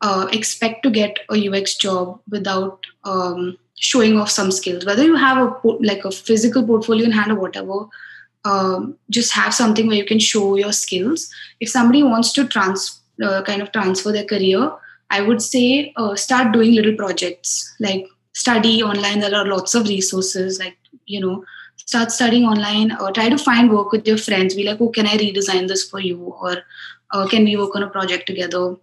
[0.00, 4.84] uh, expect to get a UX job without um, showing off some skills.
[4.84, 7.86] Whether you have a like a physical portfolio in hand or whatever,
[8.44, 11.28] um, just have something where you can show your skills.
[11.60, 14.70] If somebody wants to trans uh, kind of transfer their career,
[15.10, 19.20] I would say uh, start doing little projects like study online.
[19.20, 20.76] There are lots of resources like,
[21.06, 21.44] you know,
[21.76, 24.54] start studying online or try to find work with your friends.
[24.54, 26.18] Be like, oh, can I redesign this for you?
[26.40, 26.56] Or
[27.10, 28.76] uh, can we work on a project together?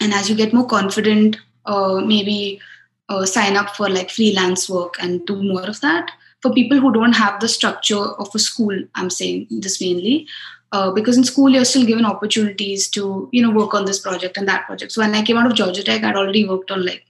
[0.00, 2.60] And as you get more confident, uh, maybe
[3.08, 6.10] uh, sign up for like freelance work and do more of that.
[6.42, 10.28] For people who don't have the structure of a school, I'm saying this mainly,
[10.72, 14.36] uh, because in school you're still given opportunities to you know work on this project
[14.36, 14.92] and that project.
[14.92, 17.04] So when i came out of georgia tech i'd already worked on like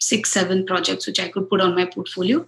[0.00, 2.46] six seven projects which i could put on my portfolio.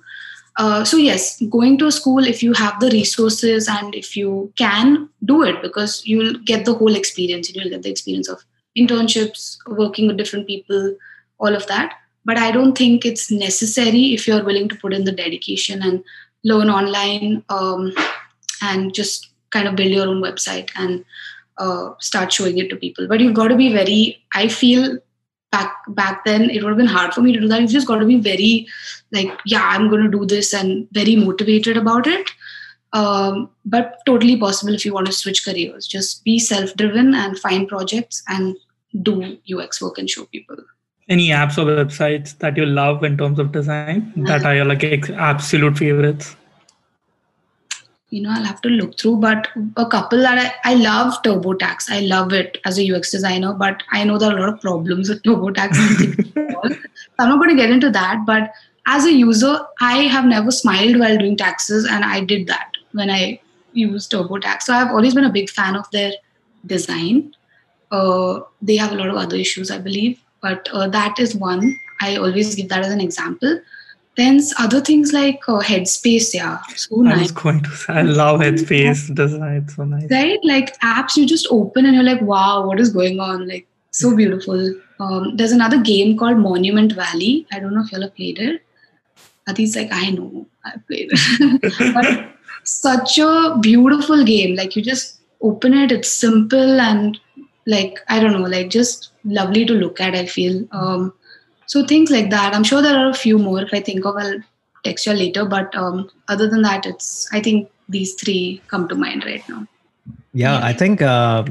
[0.57, 4.53] Uh, so yes going to a school if you have the resources and if you
[4.57, 8.45] can do it because you'll get the whole experience you'll get the experience of
[8.79, 10.97] internships working with different people
[11.39, 11.95] all of that
[12.25, 16.03] but i don't think it's necessary if you're willing to put in the dedication and
[16.45, 17.93] learn online um,
[18.63, 21.05] and just kind of build your own website and
[21.59, 23.09] uh, start showing it to people.
[23.09, 24.99] But you've got to be very, I feel
[25.53, 27.61] back back then it would have been hard for me to do that.
[27.61, 28.67] You've just got to be very
[29.13, 32.31] like, yeah, I'm going to do this and very motivated about it.
[32.93, 35.87] Um, but totally possible if you want to switch careers.
[35.87, 38.57] Just be self-driven and find projects and
[39.03, 40.57] do UX work and show people.
[41.09, 44.85] Any apps or websites that you love in terms of design that are your like
[45.11, 46.35] absolute favorites?
[48.15, 51.91] you know i'll have to look through but a couple that i, I love turbotax.
[51.91, 54.61] I love it as a ux designer but i know there are a lot of
[54.61, 55.81] problems with turbotax.
[57.19, 58.53] I'm not going to get into that but
[58.87, 63.11] as a user i have never smiled while doing taxes and i did that when
[63.11, 63.41] i
[63.73, 64.63] used turbotax.
[64.63, 66.13] So i've always been a big fan of their
[66.67, 67.35] design.
[67.91, 71.79] Uh, they have a lot of other issues i believe but uh, that is one
[72.09, 73.61] i always give that as an example
[74.17, 77.17] then other things like uh, Headspace, yeah, so nice.
[77.17, 80.09] I was going to say, I love Headspace design, so nice.
[80.11, 83.49] Right, like apps you just open and you're like, wow, what is going on?
[83.49, 84.73] Like so beautiful.
[85.01, 87.47] Um, there's another game called Monument Valley.
[87.53, 88.63] I don't know if y'all have played it.
[89.49, 91.95] Adhi's like, I know, I played it.
[91.95, 92.27] but
[92.63, 94.55] such a beautiful game.
[94.55, 97.19] Like you just open it, it's simple and
[97.67, 100.15] like I don't know, like just lovely to look at.
[100.15, 101.13] I feel um,
[101.67, 102.55] so things like that.
[102.55, 103.63] I'm sure there are a few more.
[103.63, 104.41] If I think of, I'll
[104.85, 105.45] text you later.
[105.45, 109.67] But um, other than that, it's I think these three come to mind right now.
[110.33, 111.45] Yeah, I think uh,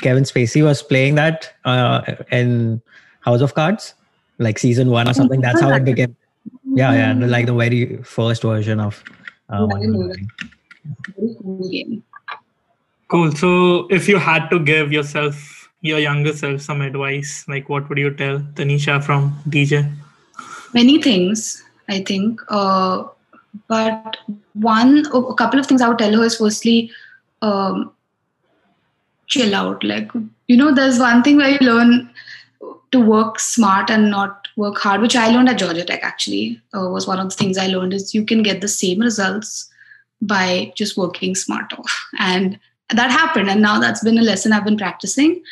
[0.00, 2.00] Kevin Spacey was playing that uh,
[2.32, 2.80] in
[3.20, 3.94] House of Cards,
[4.38, 5.40] like season one or something.
[5.40, 6.16] That's how it became.
[6.72, 9.02] Yeah, yeah, like the very first version of.
[9.48, 12.04] Uh, Very cool game.
[13.08, 13.32] Cool.
[13.32, 17.98] So, if you had to give yourself, your younger self, some advice, like what would
[17.98, 19.90] you tell Tanisha from DJ?
[20.74, 22.40] Many things, I think.
[22.48, 23.04] Uh,
[23.66, 24.18] but
[24.52, 26.90] one, a couple of things I would tell her is firstly,
[27.42, 27.92] um,
[29.26, 29.82] chill out.
[29.82, 30.10] Like,
[30.48, 32.10] you know, there's one thing where you learn
[32.92, 36.88] to work smart and not work hard, which I learned at Georgia Tech actually, uh,
[36.88, 39.70] was one of the things I learned is you can get the same results
[40.20, 41.78] by just working smarter.
[42.18, 42.58] And
[42.94, 43.48] that happened.
[43.48, 45.42] And now that's been a lesson I've been practicing.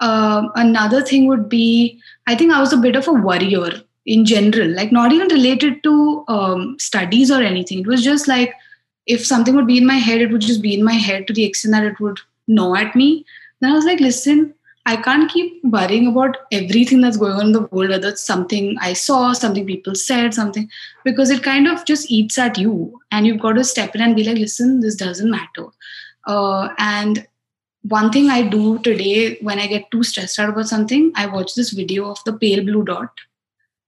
[0.00, 3.70] Um, another thing would be I think I was a bit of a worrier
[4.04, 7.80] in general, like not even related to um, studies or anything.
[7.80, 8.54] It was just like
[9.06, 11.32] if something would be in my head, it would just be in my head to
[11.32, 12.18] the extent that it would
[12.48, 13.24] gnaw at me.
[13.60, 14.52] Then I was like, listen,
[14.84, 18.76] I can't keep worrying about everything that's going on in the world, whether it's something
[18.80, 20.70] I saw, something people said, something,
[21.04, 23.00] because it kind of just eats at you.
[23.10, 25.66] And you've got to step in and be like, listen, this doesn't matter.
[26.26, 27.26] Uh, and
[27.88, 31.54] one thing I do today when I get too stressed out about something, I watch
[31.54, 33.10] this video of the pale blue dot,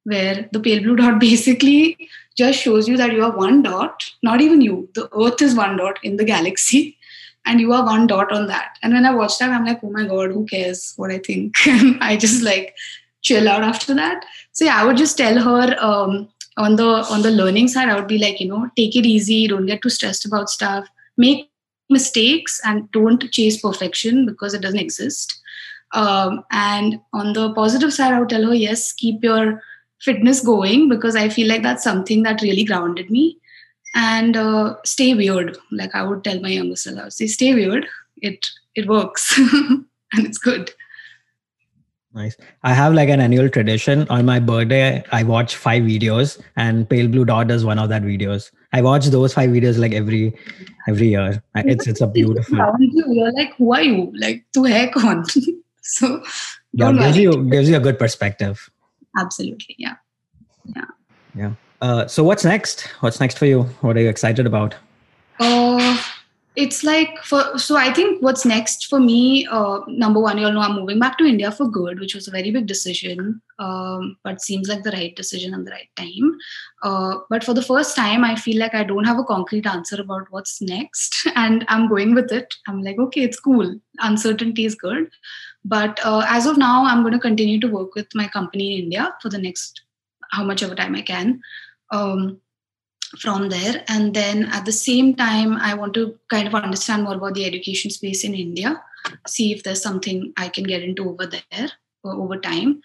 [0.04, 4.40] where the pale blue dot basically just shows you that you are one dot, not
[4.40, 4.88] even you.
[4.94, 6.96] The earth is one dot in the galaxy,
[7.46, 8.78] and you are one dot on that.
[8.82, 11.54] And when I watch that, I'm like, oh my God, who cares what I think?
[12.00, 12.76] I just like
[13.22, 14.24] chill out after that.
[14.52, 17.96] So yeah, I would just tell her um, on the on the learning side, I
[17.96, 21.50] would be like, you know, take it easy, don't get too stressed about stuff, make
[21.90, 25.40] mistakes and don't chase perfection because it doesn't exist.
[25.92, 29.62] Um, and on the positive side, I would tell her, yes, keep your
[30.00, 33.38] fitness going because I feel like that's something that really grounded me.
[33.94, 35.56] And uh, stay weird.
[35.72, 37.86] Like I would tell my younger self, I would say, stay weird.
[38.18, 40.70] It it works and it's good.
[42.14, 42.36] Nice.
[42.62, 44.06] I have like an annual tradition.
[44.08, 48.02] On my birthday, I watch five videos, and Pale Blue Dot is one of that
[48.02, 48.50] videos.
[48.72, 50.34] I watch those five videos like every
[50.86, 51.42] every year.
[51.54, 52.58] It's it's a beautiful.
[52.78, 54.12] You're like, who are you?
[54.14, 55.24] Like, to heck on.
[55.82, 56.22] so
[56.72, 58.70] yeah, gives you gives you a good perspective.
[59.18, 59.94] Absolutely, yeah,
[60.76, 60.84] yeah,
[61.34, 61.52] yeah.
[61.80, 62.82] Uh, so what's next?
[63.00, 63.62] What's next for you?
[63.80, 64.74] What are you excited about?
[65.40, 65.87] Uh,
[66.62, 70.52] it's like for so i think what's next for me uh, number one you all
[70.56, 74.16] know i'm moving back to india for good which was a very big decision um,
[74.24, 76.38] but seems like the right decision and the right time.
[76.82, 80.00] Uh, but for the first time i feel like i don't have a concrete answer
[80.00, 82.54] about what's next and i'm going with it.
[82.66, 83.78] I'm like okay it's cool.
[84.00, 85.10] Uncertainty is good.
[85.64, 88.84] But uh, as of now i'm going to continue to work with my company in
[88.84, 89.82] india for the next
[90.32, 91.40] how much of a time i can.
[91.90, 92.40] Um,
[93.18, 93.84] from there.
[93.88, 97.46] And then at the same time i want to kind of understand more about the
[97.46, 98.82] education space in india
[99.26, 101.70] see if there's something i can get into over there
[102.04, 102.80] uh, over time.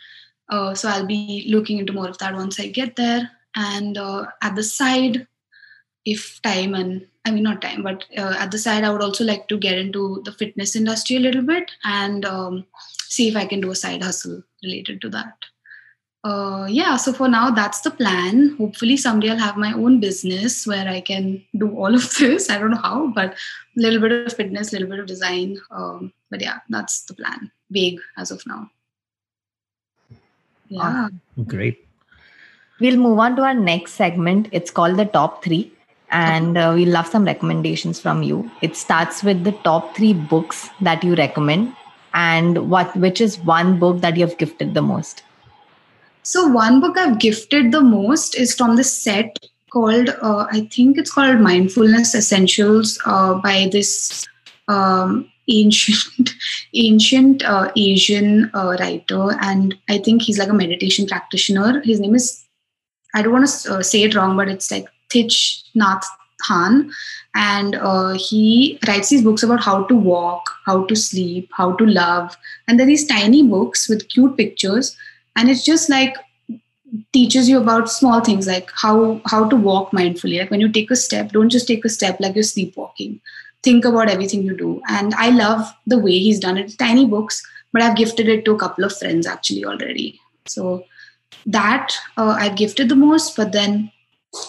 [0.49, 3.29] Uh, so i'll be looking into more of that once i get there.
[3.55, 5.27] And uh, at the side
[6.05, 9.23] if time and i mean not time but uh, at the side i would also
[9.23, 12.65] like to get into the fitness industry a little bit and um,
[13.07, 15.33] see if i can do a side hustle related to that
[16.23, 18.55] uh, yeah, so for now, that's the plan.
[18.57, 22.49] Hopefully, someday I'll have my own business where I can do all of this.
[22.49, 23.35] I don't know how, but a
[23.75, 25.59] little bit of fitness, a little bit of design.
[25.69, 27.51] Um, but yeah, that's the plan.
[27.71, 28.69] Vague as of now.
[30.69, 31.09] Yeah.
[31.45, 31.85] Great.
[32.79, 34.47] We'll move on to our next segment.
[34.51, 35.71] It's called the top three.
[36.09, 38.49] And uh, we love some recommendations from you.
[38.61, 41.75] It starts with the top three books that you recommend,
[42.13, 45.23] and what which is one book that you have gifted the most.
[46.23, 49.37] So one book I've gifted the most is from the set
[49.71, 54.25] called uh, I think it's called Mindfulness Essentials uh, by this
[54.69, 56.29] um, ancient
[56.73, 61.81] ancient uh, Asian uh, writer, and I think he's like a meditation practitioner.
[61.81, 62.45] His name is
[63.13, 66.05] I don't want to uh, say it wrong, but it's like Thich Nhat
[66.47, 66.89] Hanh,
[67.35, 71.85] and uh, he writes these books about how to walk, how to sleep, how to
[71.85, 74.95] love, and they're these tiny books with cute pictures
[75.35, 76.15] and it's just like
[77.11, 80.39] teaches you about small things like how how to walk mindfully.
[80.39, 83.19] Like when you take a step don't just take a step like you're sleepwalking.
[83.63, 84.81] Think about everything you do.
[84.89, 86.77] And i love the way he's done it.
[86.77, 90.19] Tiny books but i've gifted it to a couple of friends actually already.
[90.45, 90.85] So
[91.45, 93.91] that uh, i've gifted the most but then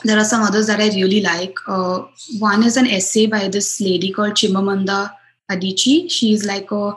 [0.04, 1.56] there are some others that I really like.
[1.66, 2.04] Uh,
[2.38, 5.12] one is an essay by this lady called Chimamanda
[5.50, 6.10] Adichie.
[6.10, 6.94] She's like a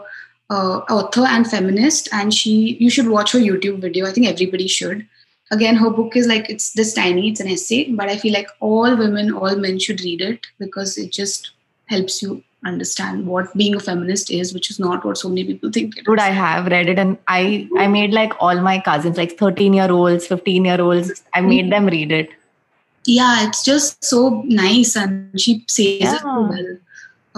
[0.50, 4.06] uh, author and feminist, and she you should watch her YouTube video.
[4.06, 5.06] I think everybody should.
[5.52, 7.30] Again, her book is like it's this tiny.
[7.30, 10.98] It's an essay, but I feel like all women, all men should read it because
[10.98, 11.52] it just
[11.86, 15.72] helps you understand what being a feminist is, which is not what so many people
[15.72, 15.96] think.
[16.04, 19.74] Dude, I have read it, and I I made like all my cousins, like thirteen
[19.74, 21.24] year olds, fifteen year olds.
[21.34, 22.30] I made them read it.
[23.06, 26.16] Yeah, it's just so nice, and she says Yeah.
[26.16, 26.78] it so well.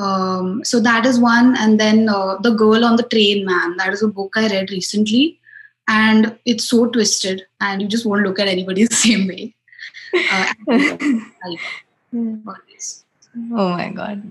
[0.04, 3.76] Um, so that is one, and then uh, the girl on the train, man.
[3.78, 5.24] That is a book I read recently,
[5.88, 9.56] and it's so twisted, and you just won't look at anybody the same way.
[10.32, 10.54] Uh.
[13.54, 14.24] Oh my god.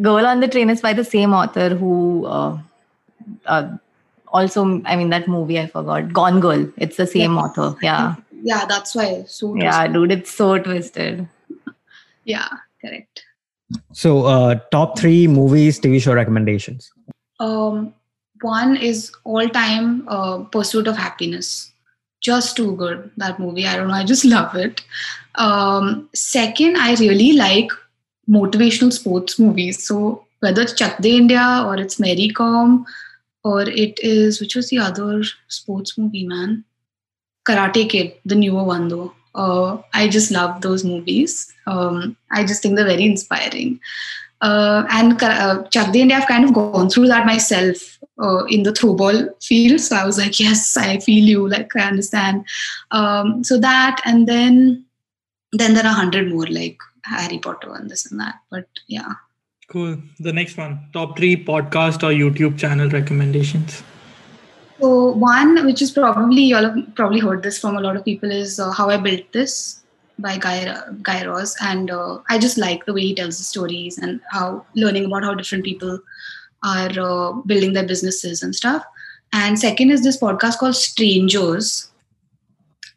[0.00, 2.58] Girl on the Train is by the same author who uh,
[3.46, 3.76] uh,
[4.28, 6.66] also, I mean, that movie I forgot, Gone Girl.
[6.76, 7.40] It's the same Yeah.
[7.40, 7.76] author.
[7.82, 8.14] Yeah.
[8.42, 9.24] yeah, that's why.
[9.26, 11.28] So Yeah, dude, it's so twisted.
[12.24, 12.48] yeah,
[12.80, 13.24] correct.
[13.92, 16.90] So, uh, top three movies, TV show recommendations.
[17.38, 17.94] Um,
[18.42, 21.72] one is all time uh, Pursuit of Happiness.
[22.20, 23.66] Just too good, that movie.
[23.66, 23.94] I don't know.
[23.94, 24.82] I just love it.
[25.36, 27.70] Um, second, I really like
[28.28, 29.86] motivational sports movies.
[29.86, 32.86] So whether it's Chak De India or it's Mary Kom
[33.44, 36.64] or it is, which was the other sports movie, man?
[37.46, 39.14] Karate Kid, the newer one though.
[39.34, 41.52] Uh, I just love those movies.
[41.66, 43.80] Um, I just think they're very inspiring.
[44.40, 48.62] Uh, and uh, Chak De India, I've kind of gone through that myself uh, in
[48.62, 49.80] the throwball field.
[49.80, 51.48] So I was like, yes, I feel you.
[51.48, 52.46] Like I understand.
[52.90, 54.84] Um, so that, and then
[55.52, 58.36] then there are hundred more like Harry Potter and this and that.
[58.50, 59.14] But yeah,
[59.70, 59.98] Cool.
[60.18, 63.84] The next one top three podcast or YouTube channel recommendations.
[64.80, 68.04] So one, which is probably you all have probably heard this from a lot of
[68.04, 69.82] people, is uh, "How I Built This"
[70.18, 73.98] by Guy Guy Raz, and uh, I just like the way he tells the stories
[73.98, 76.00] and how learning about how different people
[76.62, 78.84] are uh, building their businesses and stuff.
[79.32, 81.90] And second is this podcast called Strangers,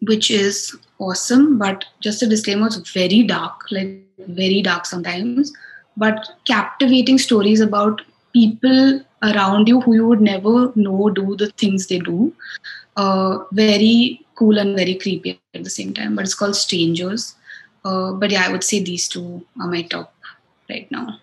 [0.01, 1.57] which is awesome.
[1.57, 5.53] But just a disclaimer, it's very dark, like very dark sometimes,
[5.97, 8.01] but captivating stories about
[8.33, 12.33] people around you who you would never know do the things they do.
[12.95, 16.15] Uh, very cool and very creepy at the same time.
[16.15, 17.35] But it's called Strangers.
[17.85, 20.13] Uh, but yeah, I would say these two are my top
[20.69, 21.19] right now.